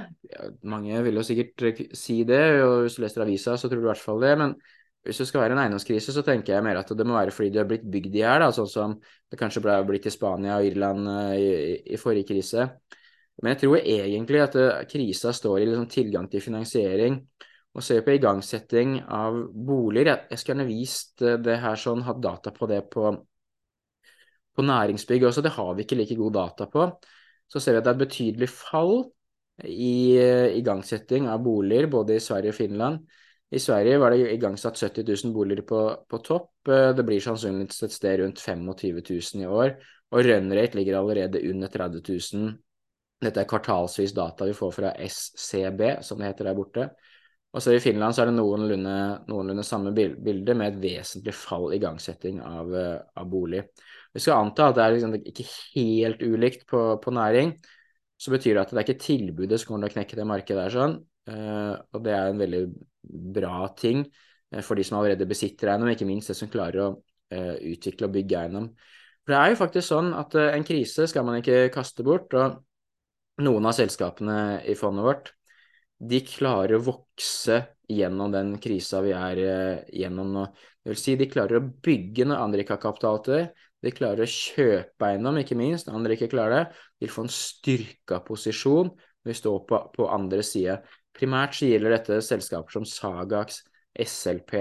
Mange 0.68 1.02
vil 1.06 1.20
jo 1.20 1.26
sikkert 1.26 1.82
si 1.98 2.22
det, 2.28 2.44
og 2.66 2.86
hvis 2.86 2.98
du 2.98 3.04
leser 3.06 3.26
avisa, 3.26 3.58
så 3.58 3.70
tror 3.70 3.80
du 3.80 3.86
i 3.86 3.92
hvert 3.92 4.04
fall 4.04 4.22
det. 4.24 4.32
Men 4.42 4.56
hvis 5.06 5.22
det 5.22 5.28
skal 5.30 5.46
være 5.46 5.56
en 5.56 5.64
eiendomskrise, 5.64 6.14
så 6.14 6.24
tenker 6.26 6.56
jeg 6.56 6.66
mer 6.66 6.82
at 6.82 6.92
det 6.98 7.08
må 7.08 7.16
være 7.18 7.34
fordi 7.34 7.54
du 7.54 7.62
har 7.62 7.70
blitt 7.70 7.88
bygd 7.94 8.18
i 8.18 8.24
hjel, 8.24 8.46
sånn 8.54 8.70
som 8.70 8.98
det 9.02 9.40
kanskje 9.40 9.64
ble 9.64 9.78
blitt 9.88 10.10
i 10.10 10.14
Spania 10.14 10.60
og 10.60 10.68
Irland 10.68 11.08
i, 11.38 11.46
i, 11.46 11.78
i 11.96 12.02
forrige 12.02 12.34
krise. 12.34 12.68
Men 13.42 13.56
jeg 13.56 13.62
tror 13.64 13.80
egentlig 13.80 14.44
at 14.44 14.58
eh, 14.60 14.84
krisa 14.92 15.32
står 15.34 15.62
i 15.62 15.70
liksom 15.70 15.88
tilgang 15.90 16.28
til 16.30 16.44
finansiering 16.44 17.18
og 17.72 17.86
ser 17.86 18.04
på 18.04 18.14
igangsetting 18.18 19.00
av 19.08 19.38
boliger. 19.56 20.28
Jeg 20.30 20.42
skulle 20.42 20.58
gjerne 20.58 20.70
vist 20.70 21.24
eh, 21.26 21.40
det 21.42 21.58
her 21.64 21.80
sånn, 21.80 22.04
hatt 22.06 22.22
data 22.22 22.54
på 22.54 22.68
det 22.70 22.84
på, 22.92 23.16
på 24.54 24.68
næringsbygg 24.68 25.26
også. 25.32 25.46
Det 25.46 25.56
har 25.56 25.74
vi 25.78 25.88
ikke 25.88 25.98
like 26.04 26.20
god 26.20 26.38
data 26.38 26.70
på. 26.70 26.92
Så 27.52 27.60
ser 27.60 27.76
vi 27.76 27.82
at 27.82 27.88
det 27.88 27.92
er 27.92 27.98
et 28.00 28.06
betydelig 28.06 28.50
fall 28.54 28.96
i 29.68 30.18
uh, 30.18 30.48
igangsetting 30.56 31.28
av 31.30 31.44
boliger 31.44 31.90
både 31.92 32.16
i 32.16 32.24
Sverige 32.24 32.54
og 32.54 32.58
Finland. 32.58 33.02
I 33.52 33.60
Sverige 33.60 34.00
var 34.00 34.16
det 34.16 34.32
igangsatt 34.32 34.80
70 34.80 35.04
000 35.26 35.36
boliger 35.36 35.68
på, 35.68 35.82
på 36.08 36.22
topp. 36.24 36.54
Uh, 36.70 36.92
det 36.96 37.06
blir 37.08 37.24
sannsynligvis 37.24 37.84
et 37.88 37.96
sted 37.98 38.22
rundt 38.24 38.40
25 38.40 39.04
000 39.04 39.44
i 39.44 39.50
år. 39.50 39.76
Og 40.12 40.28
runrate 40.28 40.80
ligger 40.80 41.00
allerede 41.00 41.44
under 41.52 41.72
30 41.72 42.04
000. 42.34 42.52
Dette 43.22 43.44
er 43.44 43.48
kvartalsvis 43.50 44.16
data 44.18 44.48
vi 44.48 44.58
får 44.58 44.72
fra 44.74 44.92
SCB, 45.06 45.82
som 46.02 46.20
det 46.20 46.32
heter 46.32 46.50
der 46.50 46.58
borte. 46.58 46.88
Og 47.52 47.64
så 47.64 47.76
I 47.76 47.82
Finland 47.84 48.16
så 48.16 48.24
er 48.24 48.32
det 48.32 48.38
noenlunde, 48.38 48.96
noenlunde 49.28 49.64
samme 49.68 49.92
bilde, 49.94 50.56
med 50.56 50.70
et 50.70 50.80
vesentlig 50.82 51.34
fall 51.36 51.68
i 51.70 51.78
igangsetting 51.80 52.40
av, 52.48 52.72
eh, 52.76 53.00
av, 53.20 53.28
bolig. 53.30 53.66
Vi 54.12 54.20
skal 54.20 54.44
anta 54.44 54.70
at 54.70 54.78
det 54.78 54.84
er 54.84 54.96
liksom 54.96 55.14
ikke 55.20 55.46
helt 55.76 56.24
ulikt 56.24 56.66
på, 56.70 56.82
på, 57.04 57.14
næring. 57.16 57.54
Så 58.20 58.34
betyr 58.34 58.58
det 58.58 58.66
at 58.66 58.74
det 58.74 58.82
er 58.82 58.88
ikke 58.90 59.06
tilbudet 59.06 59.60
som 59.60 59.72
kommer 59.72 59.88
til 59.88 59.94
å 59.94 59.98
knekke 60.00 60.20
det 60.20 60.28
markedet 60.28 60.66
der. 60.66 60.74
sånn, 60.76 60.98
uh, 61.32 61.74
og 61.96 62.04
det 62.06 62.16
er 62.16 62.30
en 62.30 62.42
veldig 62.42 62.64
bra 63.38 63.70
ting 63.78 64.04
uh, 64.04 64.62
for 64.62 64.78
de 64.78 64.86
som 64.86 65.00
allerede 65.00 65.30
besitter 65.30 65.72
eiendom, 65.72 65.94
ikke 65.94 66.10
minst 66.10 66.34
det 66.34 66.38
som 66.38 66.52
klarer 66.52 66.84
å 66.84 66.90
uh, 67.00 67.56
utvikle 67.72 68.10
og 68.10 68.18
bygge 68.18 68.44
eiendom. 68.44 68.68
For 69.24 69.34
Det 69.34 69.40
er 69.40 69.54
jo 69.54 69.62
faktisk 69.62 69.88
sånn 69.88 70.12
at 70.18 70.36
en 70.42 70.68
krise 70.68 71.08
skal 71.10 71.26
man 71.26 71.40
ikke 71.40 71.72
kaste 71.74 72.06
bort. 72.06 72.34
og 72.36 72.60
Noen 73.42 73.70
av 73.70 73.78
selskapene 73.78 74.62
i 74.70 74.76
fondet 74.78 75.06
vårt 75.06 75.32
de 76.02 76.18
klarer 76.26 76.80
å 76.80 76.84
vokse 76.84 77.60
gjennom 77.90 78.32
den 78.34 78.56
krisa 78.62 79.04
vi 79.06 79.12
er 79.14 79.42
gjennom 79.94 80.32
nå. 80.34 80.46
Det 80.82 80.90
vil 80.90 80.98
si, 80.98 81.14
de 81.14 81.28
klarer 81.30 81.60
å 81.60 81.68
bygge 81.86 82.26
når 82.26 82.42
andre 82.42 82.64
ikke 82.64 82.74
har 82.74 82.82
kapital 82.82 83.20
til 83.22 83.36
det. 83.36 83.44
De 83.82 83.94
klarer 83.94 84.26
å 84.26 84.30
kjøpe 84.30 85.08
eiendom, 85.08 85.40
ikke 85.42 85.58
minst, 85.58 85.90
andre 85.90 86.18
ikke 86.18 86.30
klarer 86.32 86.56
det. 86.56 86.82
De 87.00 87.08
vil 87.08 87.14
få 87.14 87.26
en 87.26 87.34
styrka 87.34 88.22
posisjon 88.26 88.92
når 88.92 89.32
vi 89.32 89.38
står 89.38 89.60
på, 89.70 89.82
på 89.96 90.08
andre 90.14 90.46
sida. 90.46 90.80
Primært 91.18 91.58
så 91.58 91.68
gjelder 91.70 91.98
dette 91.98 92.22
selskaper 92.26 92.78
som 92.78 92.86
Sagax, 92.88 93.64
SLP, 94.00 94.56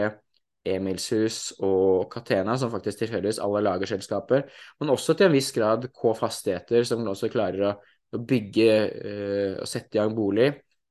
Emilshus 0.71 1.55
og 1.65 2.11
Catena, 2.13 2.57
som 2.61 2.73
faktisk 2.73 3.05
tilfeldigvis 3.05 3.41
alle 3.41 3.63
lagerselskaper, 3.65 4.49
men 4.81 4.93
også 4.93 5.17
til 5.17 5.29
en 5.29 5.37
viss 5.37 5.53
grad 5.57 5.87
K 5.97 6.17
Fastigheter, 6.19 6.85
som 6.89 7.07
også 7.09 7.31
klarer 7.33 7.69
å, 7.71 7.77
å 8.17 8.21
bygge 8.21 8.75
uh, 8.91 9.55
og 9.63 9.71
sette 9.71 9.97
i 9.97 10.03
gang 10.03 10.13
bolig 10.17 10.51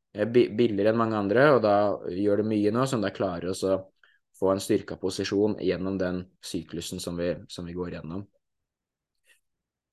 billigere 0.09 0.89
enn 0.89 0.97
mange 0.97 1.17
andre, 1.19 1.45
og 1.53 1.61
da 1.63 1.75
gjør 2.09 2.41
det 2.41 2.49
mye 2.49 2.71
nå 2.73 2.85
som 2.89 3.01
da 3.03 3.11
klarer 3.13 3.51
å 3.53 3.75
få 4.39 4.53
en 4.53 4.63
styrka 4.63 4.97
posisjon 4.99 5.57
gjennom 5.63 5.97
den 5.99 6.23
syklusen 6.45 7.01
som 7.03 7.17
vi, 7.19 7.33
som 7.51 7.67
vi 7.67 7.75
går 7.75 7.97
gjennom. 7.97 8.25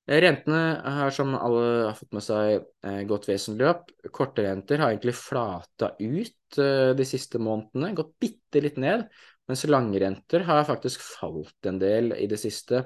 Rentene 0.07 0.59
har, 0.85 1.09
som 1.11 1.33
alle 1.35 1.63
har 1.89 1.95
fått 1.97 2.13
med 2.15 2.23
seg, 2.23 2.61
eh, 2.87 3.01
gått 3.09 3.25
vesentlig 3.27 3.67
opp. 3.67 3.89
Kortrenter 4.15 4.79
har 4.79 4.93
egentlig 4.93 5.17
flata 5.19 5.89
ut 5.99 6.59
eh, 6.63 6.93
de 6.95 7.07
siste 7.07 7.41
månedene, 7.43 7.91
gått 7.97 8.13
bitte 8.23 8.61
litt 8.63 8.79
ned. 8.79 9.03
Mens 9.51 9.65
langrenter 9.67 10.45
har 10.47 10.63
faktisk 10.67 11.03
falt 11.03 11.67
en 11.67 11.79
del 11.81 12.13
i 12.15 12.27
det 12.31 12.39
siste, 12.39 12.85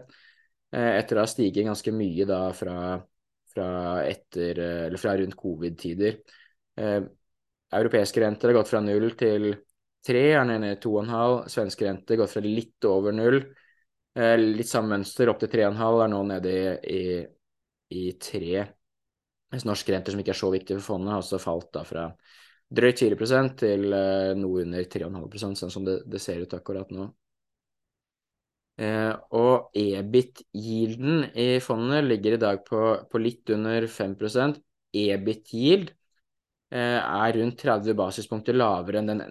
eh, 0.73 0.91
etter 0.97 1.19
å 1.19 1.21
ha 1.21 1.29
stiget 1.29 1.69
ganske 1.69 1.93
mye 1.93 2.25
da 2.25 2.41
fra, 2.57 2.97
fra, 3.53 3.69
etter, 4.01 4.97
fra 4.97 5.17
rundt 5.21 5.37
covid-tider. 5.37 6.17
Europeiske 6.81 8.21
renter 8.23 8.49
har 8.49 8.57
gått 8.57 8.71
fra 8.71 8.81
null 8.81 9.11
til 9.19 9.51
tre, 10.05 10.23
er 10.33 10.87
og 10.89 10.99
en 11.03 11.13
halv. 11.13 11.37
Svenske 11.51 11.87
renter 11.87 12.19
gått 12.19 12.33
fra 12.33 12.43
litt 12.45 12.87
over 12.89 13.15
null, 13.15 13.39
eh, 14.17 14.35
litt 14.39 14.69
samme 14.69 14.95
mønster, 14.95 15.29
opp 15.29 15.39
til 15.39 15.51
tre 15.51 15.65
og 15.65 15.73
en 15.73 15.81
halv, 15.81 16.01
er 16.01 16.11
nå 16.11 16.21
nede 16.29 16.53
i, 16.53 16.61
i, 16.97 17.23
i 18.01 18.11
tre. 18.19 18.65
Mens 19.51 19.65
norske 19.67 19.93
renter, 19.93 20.13
som 20.13 20.21
ikke 20.23 20.33
er 20.35 20.41
så 20.41 20.51
viktige 20.53 20.79
for 20.79 20.95
fondet, 20.95 21.13
har 21.13 21.23
også 21.23 21.41
falt 21.41 21.71
da 21.75 21.83
fra 21.87 22.09
drøyt 22.71 23.01
4 23.03 23.41
til 23.59 23.89
uh, 23.91 24.31
noe 24.39 24.61
under 24.63 24.85
3,5% 24.87 25.59
sånn 25.59 25.73
som 25.73 25.83
det, 25.83 25.97
det, 26.07 26.21
ser 26.23 26.39
ut 26.39 26.53
akkurat 26.55 26.93
nå. 26.95 27.09
Eh, 28.81 29.11
og 29.35 29.75
EBIT-yielden 29.75 31.25
i 31.35 31.59
fondet 31.61 32.05
ligger 32.07 32.37
i 32.37 32.39
dag 32.39 32.61
på, 32.65 32.79
på 33.11 33.19
litt 33.19 33.51
under 33.51 33.83
5 33.91 34.15
EBIT-yield 34.95 35.91
Eh, 36.71 36.99
er 37.03 37.33
rundt 37.35 37.57
30 37.59 37.95
basispunkter 37.99 38.55
lavere 38.55 39.01
enn 39.01 39.09
den 39.09 39.21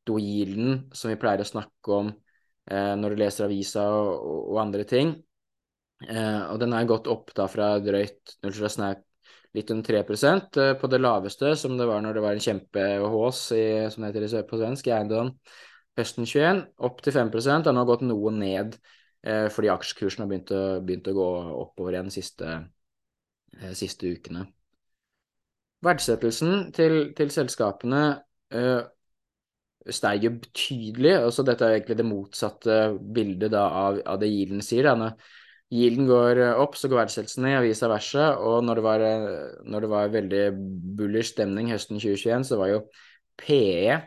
netto-yielden 0.00 0.90
som 0.92 1.10
vi 1.10 1.18
pleier 1.18 1.40
å 1.40 1.48
snakke 1.48 1.92
om 1.92 2.10
eh, 2.70 2.94
når 2.96 3.10
du 3.10 3.20
leser 3.20 3.46
avisa 3.46 3.84
og, 3.92 4.52
og 4.52 4.60
andre 4.60 4.84
ting. 4.84 5.14
Eh, 6.08 6.42
og 6.50 6.58
den 6.60 6.72
er 6.72 6.88
gått 6.88 7.06
opp 7.06 7.32
da 7.34 7.46
fra 7.48 7.78
drøyt 7.78 8.36
litt 9.52 9.70
under 9.70 9.82
3% 9.82 10.60
på 10.78 10.86
det 10.86 11.00
laveste, 11.00 11.56
som 11.56 11.76
det 11.76 11.86
var 11.86 12.00
når 12.00 12.14
det 12.14 12.22
var 12.22 12.36
en 12.36 12.44
kjempehås, 12.44 13.50
som 13.90 14.04
det 14.06 14.46
på 14.46 14.60
svensk, 14.60 14.86
i 14.86 14.94
eiendom 14.94 15.34
høsten 15.98 16.24
21, 16.24 16.60
opp 16.78 17.02
til 17.02 17.12
5 17.12 17.32
har 17.66 17.74
nå 17.74 17.82
gått 17.84 18.04
noe 18.06 18.30
ned 18.30 18.78
fordi 19.20 19.68
aksjekursen 19.68 20.22
har 20.22 20.28
begynt 20.30 20.52
å, 20.54 20.60
begynt 20.80 21.10
å 21.10 21.12
gå 21.12 21.26
oppover 21.64 21.92
igjen 21.92 22.06
de 22.08 22.14
siste, 22.14 22.52
siste 23.76 24.08
ukene. 24.14 24.46
Verdsettelsen 25.84 26.70
til, 26.72 27.10
til 27.18 27.34
selskapene 27.34 28.04
uh, 29.86 29.92
steiger 29.94 30.38
betydelig. 30.38 31.14
altså 31.18 31.44
Dette 31.46 31.66
er 31.66 31.78
egentlig 31.78 31.98
det 32.00 32.08
motsatte 32.08 32.80
bildet 33.00 33.54
da, 33.54 33.66
av, 33.84 34.00
av, 34.04 34.18
det 34.22 34.30
Yielden 34.30 34.64
sier. 34.64 34.88
Da. 34.88 34.96
Når 34.98 35.36
Yielden 35.70 36.08
går 36.10 36.42
opp, 36.58 36.74
så 36.76 36.90
går 36.90 37.04
verdsettelsen 37.04 37.46
ned, 37.46 37.60
og 37.60 37.68
vice 37.68 37.90
versa. 37.90 38.32
Og 38.42 38.64
når 38.66 38.80
det, 38.80 38.86
var, 38.88 39.04
når 39.70 39.84
det 39.86 39.92
var 39.92 40.16
veldig 40.16 40.42
bullish 40.98 41.34
stemning 41.36 41.70
høsten 41.70 42.00
2021, 42.02 42.48
så 42.48 42.58
var 42.58 42.72
jo 42.72 42.82
PE, 43.40 44.00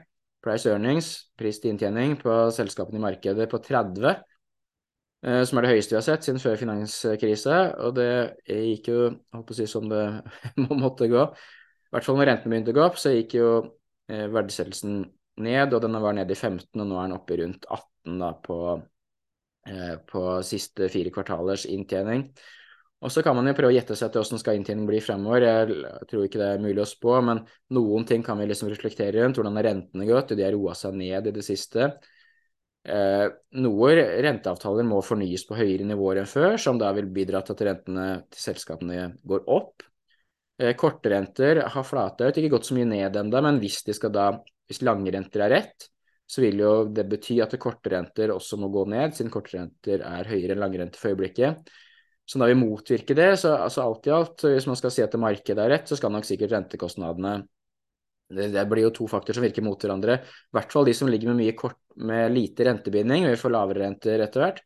price 0.43 0.69
earnings, 0.69 1.09
pris 1.39 1.59
til 1.59 1.73
inntjening, 1.73 2.17
på 2.19 2.35
selskapene 2.53 2.99
i 2.99 3.03
markedet 3.03 3.47
på 3.49 3.59
30 3.63 4.09
eh, 4.09 5.41
som 5.47 5.59
er 5.59 5.65
det 5.65 5.73
høyeste 5.73 5.95
vi 5.95 5.99
har 5.99 6.05
sett 6.05 6.27
siden 6.27 6.41
før 6.43 6.59
finanskrise. 6.59 7.59
Og 7.85 7.95
det 7.97 8.09
gikk 8.47 8.91
jo 8.91 8.99
på 9.33 9.55
å 9.55 9.57
si 9.57 9.67
som 9.69 9.87
det 9.91 10.03
måtte 10.83 11.09
gå 11.11 11.23
I 11.23 11.95
hvert 11.95 12.07
fall 12.07 12.19
når 12.19 12.31
rentene 12.31 12.55
begynte 12.55 12.75
å 12.75 12.79
gå 12.79 12.85
opp, 12.85 12.99
så 12.99 13.13
gikk 13.15 13.37
jo 13.39 13.49
eh, 14.11 14.27
verdsettelsen 14.33 15.03
ned, 15.41 15.73
og 15.73 15.81
den 15.81 16.01
var 16.01 16.15
nede 16.17 16.35
i 16.35 16.37
15, 16.37 16.67
og 16.81 16.89
nå 16.89 16.97
er 16.99 17.07
den 17.07 17.17
oppe 17.17 17.37
rundt 17.39 17.65
18 17.69 18.19
da, 18.21 18.33
på, 18.43 18.57
eh, 19.69 19.95
på 20.09 20.25
siste 20.45 20.89
fire 20.93 21.13
kvartalers 21.13 21.65
inntjening. 21.69 22.27
Og 23.03 23.11
så 23.11 23.19
kan 23.23 23.35
man 23.35 23.49
jo 23.49 23.55
prøve 23.57 23.73
å 23.73 23.75
gjette 23.75 23.97
seg 23.99 24.13
til 24.13 24.23
hvordan 24.23 24.39
skal 24.39 24.57
inntjening 24.57 24.85
bli 24.87 25.01
fremover. 25.03 25.43
Jeg 25.43 26.07
tror 26.07 26.23
ikke 26.23 26.39
det 26.39 26.49
er 26.53 26.61
mulig 26.63 26.85
å 26.85 26.87
spå, 26.87 27.17
men 27.27 27.41
noen 27.75 28.05
ting 28.07 28.23
kan 28.23 28.39
vi 28.39 28.47
liksom 28.47 28.69
reflektere 28.71 29.17
rundt. 29.17 29.39
Hvordan 29.39 29.59
har 29.59 29.67
rentene 29.67 30.07
gått? 30.07 30.31
De 30.37 30.45
har 30.45 30.55
roa 30.55 30.75
seg 30.77 30.95
ned 31.01 31.27
i 31.27 31.33
det 31.35 31.43
siste. 31.43 31.89
Eh, 32.83 33.25
noen 33.63 33.99
renteavtaler 34.23 34.87
må 34.87 35.01
fornyes 35.03 35.43
på 35.47 35.55
høyere 35.55 35.87
nivåer 35.87 36.21
enn 36.21 36.31
før, 36.31 36.55
som 36.59 36.79
da 36.79 36.93
vil 36.95 37.11
bidra 37.15 37.43
til 37.43 37.57
at 37.57 37.65
rentene 37.67 38.07
til 38.31 38.45
selskapene 38.45 39.09
går 39.27 39.51
opp. 39.51 39.83
Eh, 40.59 40.71
kortrenter 40.79 41.63
har 41.75 41.87
flata 41.87 42.27
ut, 42.29 42.39
ikke 42.39 42.55
gått 42.55 42.67
så 42.69 42.75
mye 42.77 42.87
ned 42.87 43.19
ennå, 43.19 43.43
men 43.43 43.59
hvis 43.59 43.81
de 43.87 43.95
skal 43.99 44.15
da, 44.15 44.27
hvis 44.69 44.83
langrenter 44.85 45.45
er 45.45 45.55
rett, 45.57 45.87
så 46.29 46.41
vil 46.41 46.61
jo 46.63 46.73
det 46.89 47.05
bety 47.09 47.37
at 47.43 47.55
kortrenter 47.61 48.31
også 48.33 48.57
må 48.61 48.69
gå 48.73 48.85
ned, 48.89 49.15
siden 49.15 49.31
kortrenter 49.33 50.05
er 50.07 50.29
høyere 50.29 50.55
enn 50.55 50.63
langrente 50.63 50.99
for 50.99 51.13
øyeblikket. 51.13 51.67
Så 52.23 52.39
da 52.39 52.47
vi 52.47 52.55
motvirker 52.55 53.17
det, 53.19 53.33
så 53.41 53.57
altså 53.65 53.83
alt 53.83 54.07
i 54.07 54.13
alt, 54.15 54.45
hvis 54.47 54.69
man 54.69 54.79
skal 54.79 54.93
si 54.95 55.03
at 55.03 55.19
markedet 55.19 55.59
er 55.59 55.75
rett, 55.75 55.89
så 55.89 55.99
skal 55.99 56.13
nok 56.15 56.25
sikkert 56.27 56.55
rentekostnadene 56.55 57.41
det, 58.33 58.47
det, 58.53 58.63
blir 58.69 58.87
jo 58.87 58.93
to 58.95 59.07
faktorer 59.09 59.37
som 59.37 59.45
virker 59.45 59.65
mot 59.65 59.79
hverandre. 59.79 60.19
I 60.23 60.57
hvert 60.57 60.73
fall 60.73 60.87
de 60.87 60.95
som 60.97 61.09
ligger 61.11 61.33
med, 61.35 61.51
kort, 61.59 61.77
med 61.95 62.31
lite 62.33 62.67
rentebinding, 62.67 63.27
vil 63.29 63.39
få 63.39 63.51
lavere 63.53 63.85
renter 63.85 64.23
etter 64.23 64.43
hvert. 64.43 64.63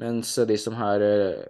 Mens 0.00 0.32
de 0.48 0.56
som 0.56 0.76
har 0.78 1.02
uh, 1.04 1.40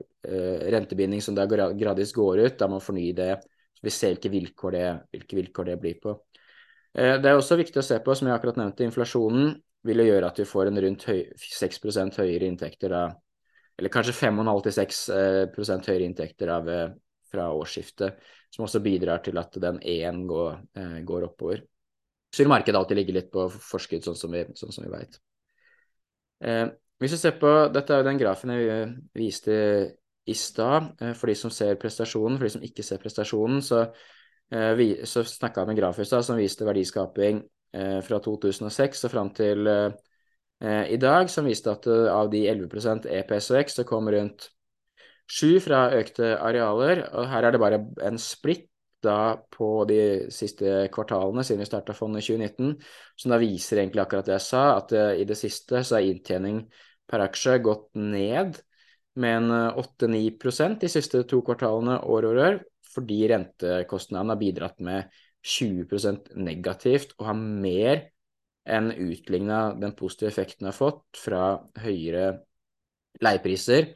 rentebinding 0.75 1.23
som 1.23 1.37
da 1.37 1.47
gradvis 1.47 2.15
går 2.17 2.45
ut, 2.47 2.57
da 2.59 2.69
må 2.71 2.81
fornye 2.83 3.15
det. 3.17 3.31
Så 3.77 3.87
vi 3.87 3.95
ser 3.95 4.17
hvilke 4.17 4.33
vilkår 4.33 4.77
det, 4.77 4.89
hvilke 5.15 5.39
vilkår 5.39 5.71
det 5.71 5.79
blir 5.85 6.01
på. 6.03 6.17
Uh, 6.97 7.17
det 7.23 7.31
er 7.31 7.39
også 7.39 7.59
viktig 7.61 7.81
å 7.81 7.87
se 7.87 7.99
på, 8.05 8.15
som 8.17 8.29
jeg 8.29 8.37
akkurat 8.37 8.61
nevnte, 8.61 8.87
inflasjonen 8.87 9.55
vil 9.87 10.03
jo 10.03 10.11
gjøre 10.11 10.29
at 10.29 10.41
vi 10.43 10.49
får 10.49 10.71
en 10.71 10.83
rundt 10.85 11.07
høy, 11.09 11.21
6 11.41 11.81
høyere 12.19 12.49
inntekter 12.51 12.93
da, 12.93 13.05
eller 13.81 13.93
kanskje 13.93 14.17
5,5-6 14.19 15.03
uh, 15.15 15.81
høyere 15.89 16.05
inntekter 16.05 16.53
av, 16.53 16.71
fra 17.31 17.51
årsskiftet, 17.55 18.19
som 18.51 18.67
også 18.67 18.83
bidrar 18.83 19.23
til 19.23 19.39
at 19.39 19.55
den 19.63 19.79
E-en 19.87 20.25
går, 20.27 20.57
går 21.07 21.29
oppover. 21.29 21.61
Så 22.31 22.43
vil 22.43 22.51
markedet 22.51 22.79
alltid 22.79 22.99
ligge 22.99 23.15
litt 23.15 23.31
på 23.31 23.49
forskudd, 23.51 24.05
sånn 24.07 24.19
som 24.19 24.35
vi, 24.35 24.45
sånn 24.59 24.87
vi. 24.91 25.01
Eh, 26.47 26.67
hvis 27.03 27.17
vi 27.17 27.19
ser 27.19 27.39
på, 27.41 27.51
Dette 27.75 27.95
er 27.95 28.03
jo 28.03 28.07
den 28.07 28.21
grafen 28.21 28.53
jeg 28.55 28.93
viste 29.19 29.57
i 30.31 30.37
stad. 30.39 30.93
Eh, 31.01 31.15
for 31.19 31.31
de 31.31 31.37
som 31.39 31.53
ser 31.55 31.79
prestasjonen, 31.81 32.39
for 32.39 32.47
de 32.47 32.55
som 32.55 32.67
ikke 32.67 32.87
ser 32.87 33.03
prestasjonen, 33.03 33.63
så, 33.67 33.83
eh, 33.83 34.11
vi, 34.51 34.89
så 35.07 35.23
snakka 35.27 35.63
jeg 35.63 35.71
med 35.71 35.79
en 35.79 35.99
da, 36.11 36.23
som 36.27 36.39
viste 36.39 36.67
verdiskaping 36.67 37.43
eh, 37.77 37.99
fra 38.07 38.19
2006 38.23 39.05
og 39.07 39.13
fram 39.13 39.35
til 39.37 39.69
i 40.61 40.99
dag, 41.01 41.31
som 41.33 41.47
viste 41.49 41.73
at 41.73 41.87
av 41.89 42.27
de 42.29 42.43
11 42.51 43.07
EPS 43.09 43.47
og 43.55 43.61
X, 43.63 43.79
så 43.79 43.85
kom 43.89 44.11
rundt 44.13 44.51
7 45.33 45.61
fra 45.65 45.87
økte 45.97 46.35
arealer. 46.37 47.01
og 47.15 47.31
Her 47.31 47.47
er 47.49 47.55
det 47.55 47.61
bare 47.63 47.79
en 48.05 48.19
splitt 48.21 48.67
da 49.01 49.39
på 49.49 49.87
de 49.89 50.29
siste 50.29 50.91
kvartalene 50.93 51.45
siden 51.47 51.63
vi 51.63 51.69
starta 51.71 51.97
fondet 51.97 52.27
i 52.27 52.35
2019, 52.35 52.75
som 53.17 53.33
da 53.33 53.41
viser 53.41 53.81
egentlig 53.81 54.05
akkurat 54.05 54.29
det 54.29 54.37
jeg 54.37 54.47
sa, 54.51 54.65
at 54.77 54.93
i 54.93 55.25
det 55.25 55.39
siste 55.41 55.81
så 55.81 55.97
er 55.97 56.11
inntjening 56.11 56.67
per 57.09 57.25
aksje 57.25 57.57
gått 57.65 57.89
ned 57.97 58.61
med 59.21 59.37
en 59.39 59.51
8-9 59.81 60.77
de 60.81 60.91
siste 60.93 61.23
to 61.29 61.41
kvartalene 61.47 61.99
år 62.05 62.29
over 62.29 62.43
år, 62.45 62.61
fordi 62.95 63.21
rentekostnadene 63.31 64.35
har 64.35 64.41
bidratt 64.41 64.81
med 64.85 65.21
20% 65.47 66.35
negativt 66.37 67.15
og 67.19 67.29
har 67.31 67.39
mer 67.39 68.05
enn 68.71 68.91
utligna 68.93 69.71
den 69.81 69.95
positive 69.97 70.31
effekten 70.31 70.69
har 70.69 70.77
fått 70.77 71.19
fra 71.19 71.45
høyere 71.81 72.43
leiepriser. 73.25 73.91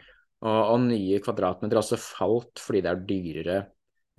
Og, 0.44 0.58
og 0.74 0.80
nye 0.88 1.20
kvadratmeter 1.24 1.78
har 1.78 1.84
også 1.84 2.00
falt 2.00 2.60
fordi 2.60 2.82
det 2.84 2.90
er 2.90 3.04
dyrere 3.08 3.58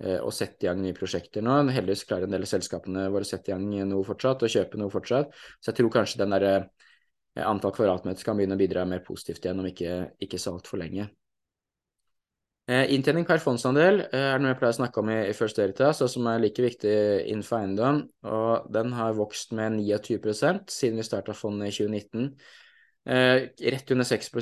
eh, 0.02 0.18
å 0.22 0.32
sette 0.34 0.66
i 0.66 0.70
gang 0.70 0.80
nye 0.82 0.96
prosjekter 0.96 1.44
nå. 1.44 1.58
Heldigvis 1.74 2.06
klarer 2.08 2.28
en 2.28 2.34
del 2.34 2.46
av 2.46 2.50
selskapene 2.50 3.08
våre 3.12 3.26
å 3.26 3.30
sette 3.30 3.52
i 3.52 3.54
gang 3.54 3.68
noe 3.90 4.06
fortsatt 4.06 4.46
og 4.46 4.54
kjøpe 4.54 4.80
noe 4.80 4.94
fortsatt. 4.94 5.34
Så 5.60 5.72
jeg 5.72 5.80
tror 5.80 5.92
kanskje 5.98 6.22
den 6.22 6.34
derre 6.34 6.56
antall 7.44 7.74
kvadratmeter 7.76 8.24
kan 8.24 8.38
begynne 8.38 8.56
å 8.56 8.60
bidra 8.60 8.86
mer 8.88 9.04
positivt 9.04 9.44
igjen 9.44 9.60
om 9.60 9.68
ikke, 9.68 9.98
ikke 10.24 10.40
så 10.40 10.56
altfor 10.56 10.80
lenge. 10.80 11.10
Eh, 12.66 12.88
inntjening 12.96 13.22
per 13.28 13.38
fondsandel 13.38 14.00
eh, 14.08 14.24
er 14.32 14.40
noe 14.42 14.50
jeg 14.50 14.58
pleier 14.58 14.74
å 14.74 14.76
snakke 14.80 14.98
om 14.98 15.10
i, 15.14 15.20
i 15.30 15.34
First 15.38 15.60
Veritas, 15.60 16.00
og 16.02 16.08
som 16.10 16.26
er 16.26 16.40
like 16.42 16.64
viktig 16.64 16.94
innenfor 17.30 17.60
eiendom. 17.60 18.00
og 18.26 18.66
Den 18.74 18.90
har 18.96 19.14
vokst 19.14 19.52
med 19.54 19.76
29% 19.78 20.72
siden 20.74 20.98
vi 20.98 21.06
starta 21.06 21.36
fondet 21.36 21.70
i 21.70 21.76
2019. 21.76 22.32
Eh, 23.06 23.36
rett 23.70 23.92
under 23.94 24.08
6 24.08 24.32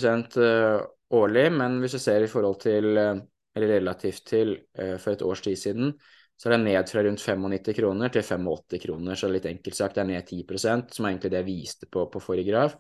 eh, 0.41 0.79
årlig, 1.13 1.45
men 1.53 1.77
hvis 1.83 1.99
du 1.99 2.01
ser 2.01 2.25
i 2.25 2.31
forhold 2.33 2.63
til, 2.63 2.97
eller 2.97 3.75
relativt 3.77 4.25
til 4.31 4.55
eh, 4.73 4.97
for 4.97 5.13
et 5.13 5.25
års 5.27 5.45
tid 5.45 5.61
siden, 5.61 5.93
så 6.35 6.49
er 6.49 6.57
det 6.57 6.63
ned 6.65 6.89
fra 6.91 7.05
rundt 7.05 7.21
95 7.21 7.77
kroner 7.77 8.09
til 8.09 8.25
85 8.25 8.81
kroner, 8.87 9.21
så 9.21 9.29
litt 9.29 9.45
enkelt 9.47 9.77
sagt 9.77 10.01
det 10.01 10.03
er 10.07 10.09
ned 10.15 10.25
10 10.25 10.89
som 10.97 11.05
er 11.05 11.13
egentlig 11.13 11.31
det 11.31 11.43
jeg 11.43 11.51
viste 11.51 11.91
på, 11.93 12.09
på 12.09 12.25
forrige 12.25 12.49
graf, 12.49 12.79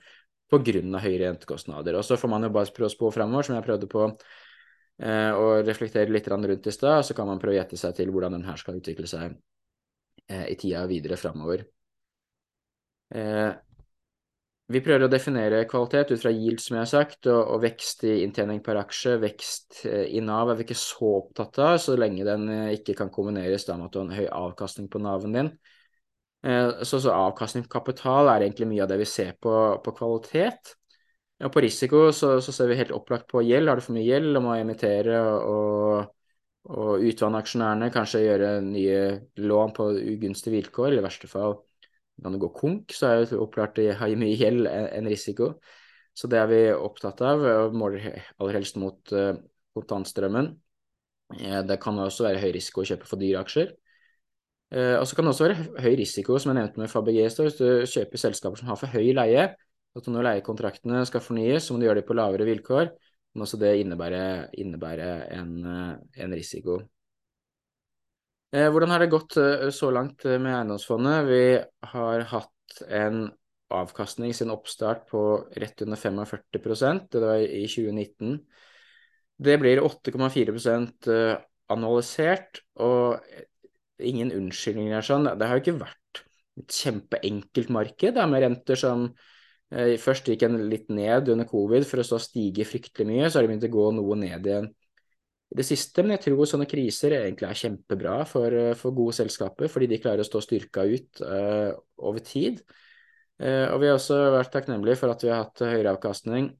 pga. 0.48 0.80
høyere 1.04 1.28
rentekostnader. 1.28 2.00
Og 2.00 2.04
så 2.08 2.16
får 2.16 2.32
man 2.32 2.48
jo 2.48 2.50
bare 2.56 2.72
prøve 2.72 2.88
å 2.88 2.96
spå 2.96 3.12
fremover, 3.12 3.44
som 3.44 3.58
jeg 3.58 3.68
prøvde 3.68 3.92
på 3.92 4.08
eh, 5.02 5.32
å 5.34 5.60
reflektere 5.64 6.12
litt 6.12 6.28
rundt 6.28 6.66
i 6.66 6.74
stad, 6.74 7.04
så 7.04 7.16
kan 7.16 7.28
man 7.28 7.40
prøve 7.42 7.56
å 7.56 7.60
gjette 7.60 7.78
seg 7.80 7.94
til 7.96 8.12
hvordan 8.14 8.38
den 8.38 8.46
her 8.46 8.58
skal 8.60 8.78
utvikle 8.78 9.08
seg 9.10 9.36
eh, 10.28 10.46
i 10.52 10.56
tida 10.60 10.84
videre 10.90 11.18
fremover. 11.20 11.64
Eh, 13.14 13.50
vi 14.74 14.80
prøver 14.80 15.04
å 15.04 15.12
definere 15.12 15.66
kvalitet 15.68 16.14
ut 16.14 16.22
fra 16.22 16.32
yield, 16.32 16.62
som 16.62 16.78
jeg 16.78 16.86
har 16.86 16.92
sagt, 16.92 17.26
og, 17.28 17.40
og 17.52 17.60
vekst 17.66 18.06
i 18.08 18.14
inntjening 18.24 18.62
per 18.64 18.80
aksje. 18.80 19.18
Vekst 19.20 19.82
i 19.84 20.22
Nav 20.24 20.50
er 20.50 20.56
vi 20.56 20.64
ikke 20.64 20.78
så 20.78 21.10
opptatt 21.18 21.60
av, 21.60 21.76
så 21.82 21.98
lenge 22.00 22.24
den 22.24 22.48
ikke 22.72 22.96
kan 22.96 23.12
kombineres 23.12 23.68
med 23.68 23.84
at 23.84 23.92
du 23.92 24.00
har 24.00 24.06
en 24.06 24.16
høy 24.16 24.30
avkastning 24.32 24.88
på 24.88 25.02
Nav-en 25.04 25.36
din. 25.36 25.50
Så, 26.44 26.96
så, 26.96 27.12
avkastning 27.12 27.66
på 27.66 27.74
kapital 27.76 28.28
er 28.32 28.46
egentlig 28.46 28.70
mye 28.72 28.82
av 28.84 28.88
det 28.88 28.98
vi 29.00 29.08
ser 29.08 29.36
på, 29.36 29.52
på 29.84 29.94
kvalitet. 30.00 30.72
Og 31.42 31.50
på 31.50 31.62
risiko 31.64 32.06
så, 32.14 32.36
så, 32.44 32.52
ser 32.54 32.70
vi 32.70 32.78
helt 32.78 32.94
opplagt 32.94 33.26
på 33.30 33.42
gjeld. 33.42 33.68
Har 33.68 33.80
du 33.80 33.84
for 33.84 33.96
mye 33.96 34.06
gjeld 34.06 34.38
og 34.38 34.44
må 34.44 34.54
emittere 34.54 35.18
og, 35.42 36.12
og 36.70 37.04
utvanne 37.04 37.40
aksjonærene, 37.42 37.90
kanskje 37.94 38.22
gjøre 38.22 38.50
nye 38.64 39.00
lån 39.42 39.74
på 39.74 39.88
ugunstige 40.14 40.54
vilkår, 40.54 40.92
eller 40.92 41.02
i 41.02 41.08
verste 41.08 41.30
fall 41.30 41.58
kan 42.22 42.34
det 42.36 42.42
gå 42.44 42.50
konk, 42.54 42.92
så 42.94 43.08
er 43.08 43.24
det 43.24 43.38
opplagt 43.42 43.80
det 43.80 43.96
har 43.98 44.12
mye 44.18 44.36
gjeld 44.38 44.68
enn 44.70 45.10
risiko. 45.10 45.56
Så 46.14 46.30
det 46.30 46.38
er 46.38 46.46
vi 46.46 46.60
opptatt 46.70 47.18
av, 47.26 47.42
og 47.42 47.74
måler 47.74 48.20
aller 48.38 48.60
helst 48.60 48.78
mot 48.78 49.10
uh, 49.10 49.34
kontantstrømmen. 49.74 50.52
Det 51.34 51.78
kan 51.82 51.98
også 51.98 52.28
være 52.28 52.42
høy 52.44 52.52
risiko 52.54 52.84
å 52.84 52.86
kjøpe 52.86 53.08
for 53.08 53.18
dyre 53.18 53.40
aksjer. 53.42 53.72
Uh, 54.70 55.00
og 55.00 55.08
så 55.10 55.18
kan 55.18 55.26
det 55.26 55.34
også 55.34 55.48
være 55.48 55.82
høy 55.82 55.96
risiko, 55.98 56.38
som 56.38 56.52
jeg 56.52 56.60
nevnte 56.60 56.84
med 56.84 56.92
Fabege 56.92 57.26
hvis 57.26 57.58
du 57.58 57.66
kjøper 57.90 58.22
selskaper 58.22 58.62
som 58.62 58.70
har 58.70 58.78
for 58.78 58.94
høy 58.94 59.10
leie. 59.18 59.48
At 59.94 60.08
når 60.10 60.26
leiekontraktene 60.26 61.04
skal 61.06 61.22
fornyes, 61.22 61.66
så 61.66 61.74
må 61.74 61.80
du 61.80 61.86
gjøre 61.86 62.00
det 62.00 62.08
på 62.08 62.16
lavere 62.18 62.46
vilkår. 62.48 62.90
Men 63.34 63.46
også 63.46 63.58
det 63.58 63.76
innebærer, 63.82 64.50
innebærer 64.62 65.24
en, 65.34 65.54
eh, 65.66 66.22
en 66.22 66.34
risiko. 66.34 66.80
Eh, 68.54 68.68
hvordan 68.70 68.90
har 68.90 69.02
det 69.02 69.10
gått 69.10 69.36
eh, 69.36 69.70
så 69.74 69.90
langt 69.90 70.22
med 70.24 70.52
eiendomsfondet? 70.52 71.26
Vi 71.26 71.44
har 71.90 72.26
hatt 72.30 72.84
en 72.86 73.26
avkastning 73.74 74.34
siden 74.34 74.54
oppstart 74.54 75.08
på 75.10 75.22
rett 75.58 75.82
under 75.82 75.98
45% 75.98 77.08
det 77.10 77.22
var 77.22 77.42
i 77.42 77.64
2019. 77.66 78.38
Det 79.42 79.58
blir 79.58 79.82
8,4% 79.82 81.08
annualisert, 81.74 82.60
og 82.78 83.18
ingen 83.98 84.30
unnskyldninger 84.30 85.02
sånn. 85.02 85.26
Det 85.34 85.48
har 85.48 85.58
jo 85.58 85.64
ikke 85.64 85.80
vært 85.80 86.22
et 86.60 86.76
kjempeenkelt 86.76 87.72
marked 87.74 88.20
med 88.30 88.44
renter 88.44 88.78
som 88.78 89.08
først 89.72 90.28
gikk 90.28 90.44
en 90.46 90.58
litt 90.70 90.90
ned 90.92 91.28
under 91.32 91.48
covid 91.48 91.86
for 91.88 92.02
å 92.02 92.06
så 92.06 92.18
stige 92.22 92.66
fryktelig 92.68 93.06
mye, 93.08 93.28
så 93.28 93.38
har 93.38 93.46
det 93.46 93.54
begynt 93.54 93.66
å 93.66 93.74
gå 93.74 93.86
noe 93.96 94.18
ned 94.20 94.50
igjen 94.50 94.68
i 95.54 95.58
det 95.60 95.66
siste, 95.68 96.02
men 96.02 96.16
jeg 96.16 96.24
tror 96.26 96.48
sånne 96.50 96.66
kriser 96.66 97.14
egentlig 97.14 97.46
er 97.46 97.60
kjempebra 97.60 98.16
for, 98.26 98.54
eh, 98.58 98.74
for 98.78 98.94
gode 98.96 99.14
selskaper, 99.14 99.70
fordi 99.70 99.86
de 99.90 100.00
klarer 100.02 100.24
å 100.24 100.26
stå 100.26 100.40
styrka 100.42 100.82
ut 100.82 101.22
uh, 101.22 101.70
over 102.02 102.24
tid. 102.26 102.58
Uh, 103.38 103.70
og 103.70 103.78
vi 103.82 103.86
har 103.86 103.98
også 103.98 104.18
vært 104.34 104.50
takknemlige 104.54 104.98
for 104.98 105.14
at 105.14 105.22
vi 105.22 105.30
har 105.30 105.44
hatt 105.44 105.62
høyere 105.62 105.92
avkastning 105.94 106.50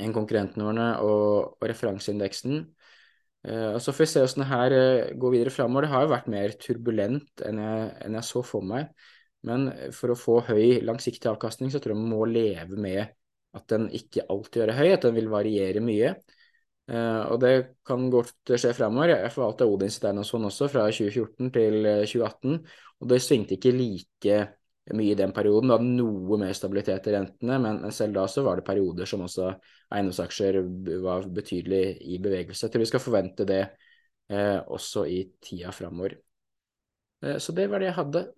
enn 0.00 0.14
konkurrentene 0.16 0.66
våre 0.66 0.88
og, 1.04 1.54
og 1.60 1.70
referanseindeksen. 1.70 2.64
Uh, 3.46 3.76
og 3.76 3.80
Så 3.84 3.94
får 3.94 4.06
vi 4.06 4.10
se 4.10 4.24
hvordan 4.24 4.42
det 4.42 4.50
her 4.50 4.76
går 5.22 5.36
videre 5.36 5.54
framover. 5.54 5.86
Det 5.86 5.94
har 5.94 6.06
jo 6.06 6.14
vært 6.16 6.34
mer 6.34 6.58
turbulent 6.66 7.46
enn 7.46 7.62
jeg, 7.62 7.88
enn 8.06 8.18
jeg 8.18 8.30
så 8.32 8.42
for 8.46 8.66
meg. 8.66 8.90
Men 9.46 9.70
for 9.96 10.12
å 10.12 10.18
få 10.18 10.36
høy 10.50 10.82
langsiktig 10.84 11.30
avkastning, 11.30 11.70
så 11.72 11.80
tror 11.80 11.94
jeg 11.94 12.02
man 12.02 12.12
må 12.12 12.26
leve 12.28 12.76
med 12.80 13.14
at 13.56 13.66
den 13.72 13.88
ikke 13.96 14.26
alltid 14.30 14.66
er 14.66 14.76
høy, 14.78 14.88
at 14.94 15.06
den 15.06 15.16
vil 15.16 15.30
variere 15.32 15.82
mye. 15.82 16.14
Uh, 16.90 17.22
og 17.30 17.36
det 17.42 17.52
kan 17.86 18.08
godt 18.10 18.50
skje 18.58 18.72
fremover. 18.74 19.12
Jeg 19.14 19.34
forvalta 19.34 19.68
Odins 19.70 20.00
sånn 20.00 20.48
også 20.48 20.66
fra 20.72 20.88
2014 20.90 21.52
til 21.54 21.76
2018, 21.86 22.56
eh, 22.56 22.80
og 23.00 23.12
det 23.12 23.20
svingte 23.22 23.56
ikke 23.56 23.74
like 23.76 24.40
mye 24.98 25.14
i 25.14 25.18
den 25.18 25.34
perioden. 25.34 25.70
Det 25.70 25.78
hadde 25.78 25.92
noe 26.00 26.40
mer 26.40 26.56
stabilitet 26.56 27.06
i 27.06 27.14
rentene, 27.14 27.60
men, 27.62 27.80
selv 27.94 28.18
da 28.18 28.26
så 28.30 28.42
var 28.46 28.58
det 28.58 28.66
perioder 28.66 29.06
som 29.06 29.22
også 29.22 29.52
eiendomsaksjer 29.94 30.60
var 31.04 31.30
betydelig 31.30 31.84
i 32.10 32.18
bevegelse. 32.22 32.66
Jeg 32.66 32.74
tror 32.74 32.84
vi 32.84 32.90
skal 32.90 33.04
forvente 33.04 33.46
det 33.46 33.62
også 34.30 35.06
i 35.10 35.24
tida 35.42 35.70
fremover. 35.74 36.18
Så 37.42 37.54
det 37.54 37.70
var 37.70 37.82
det 37.82 37.90
jeg 37.90 37.98
hadde. 37.98 38.28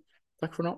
Takk 0.40 0.56
for 0.56 0.68
nå. 0.68 0.76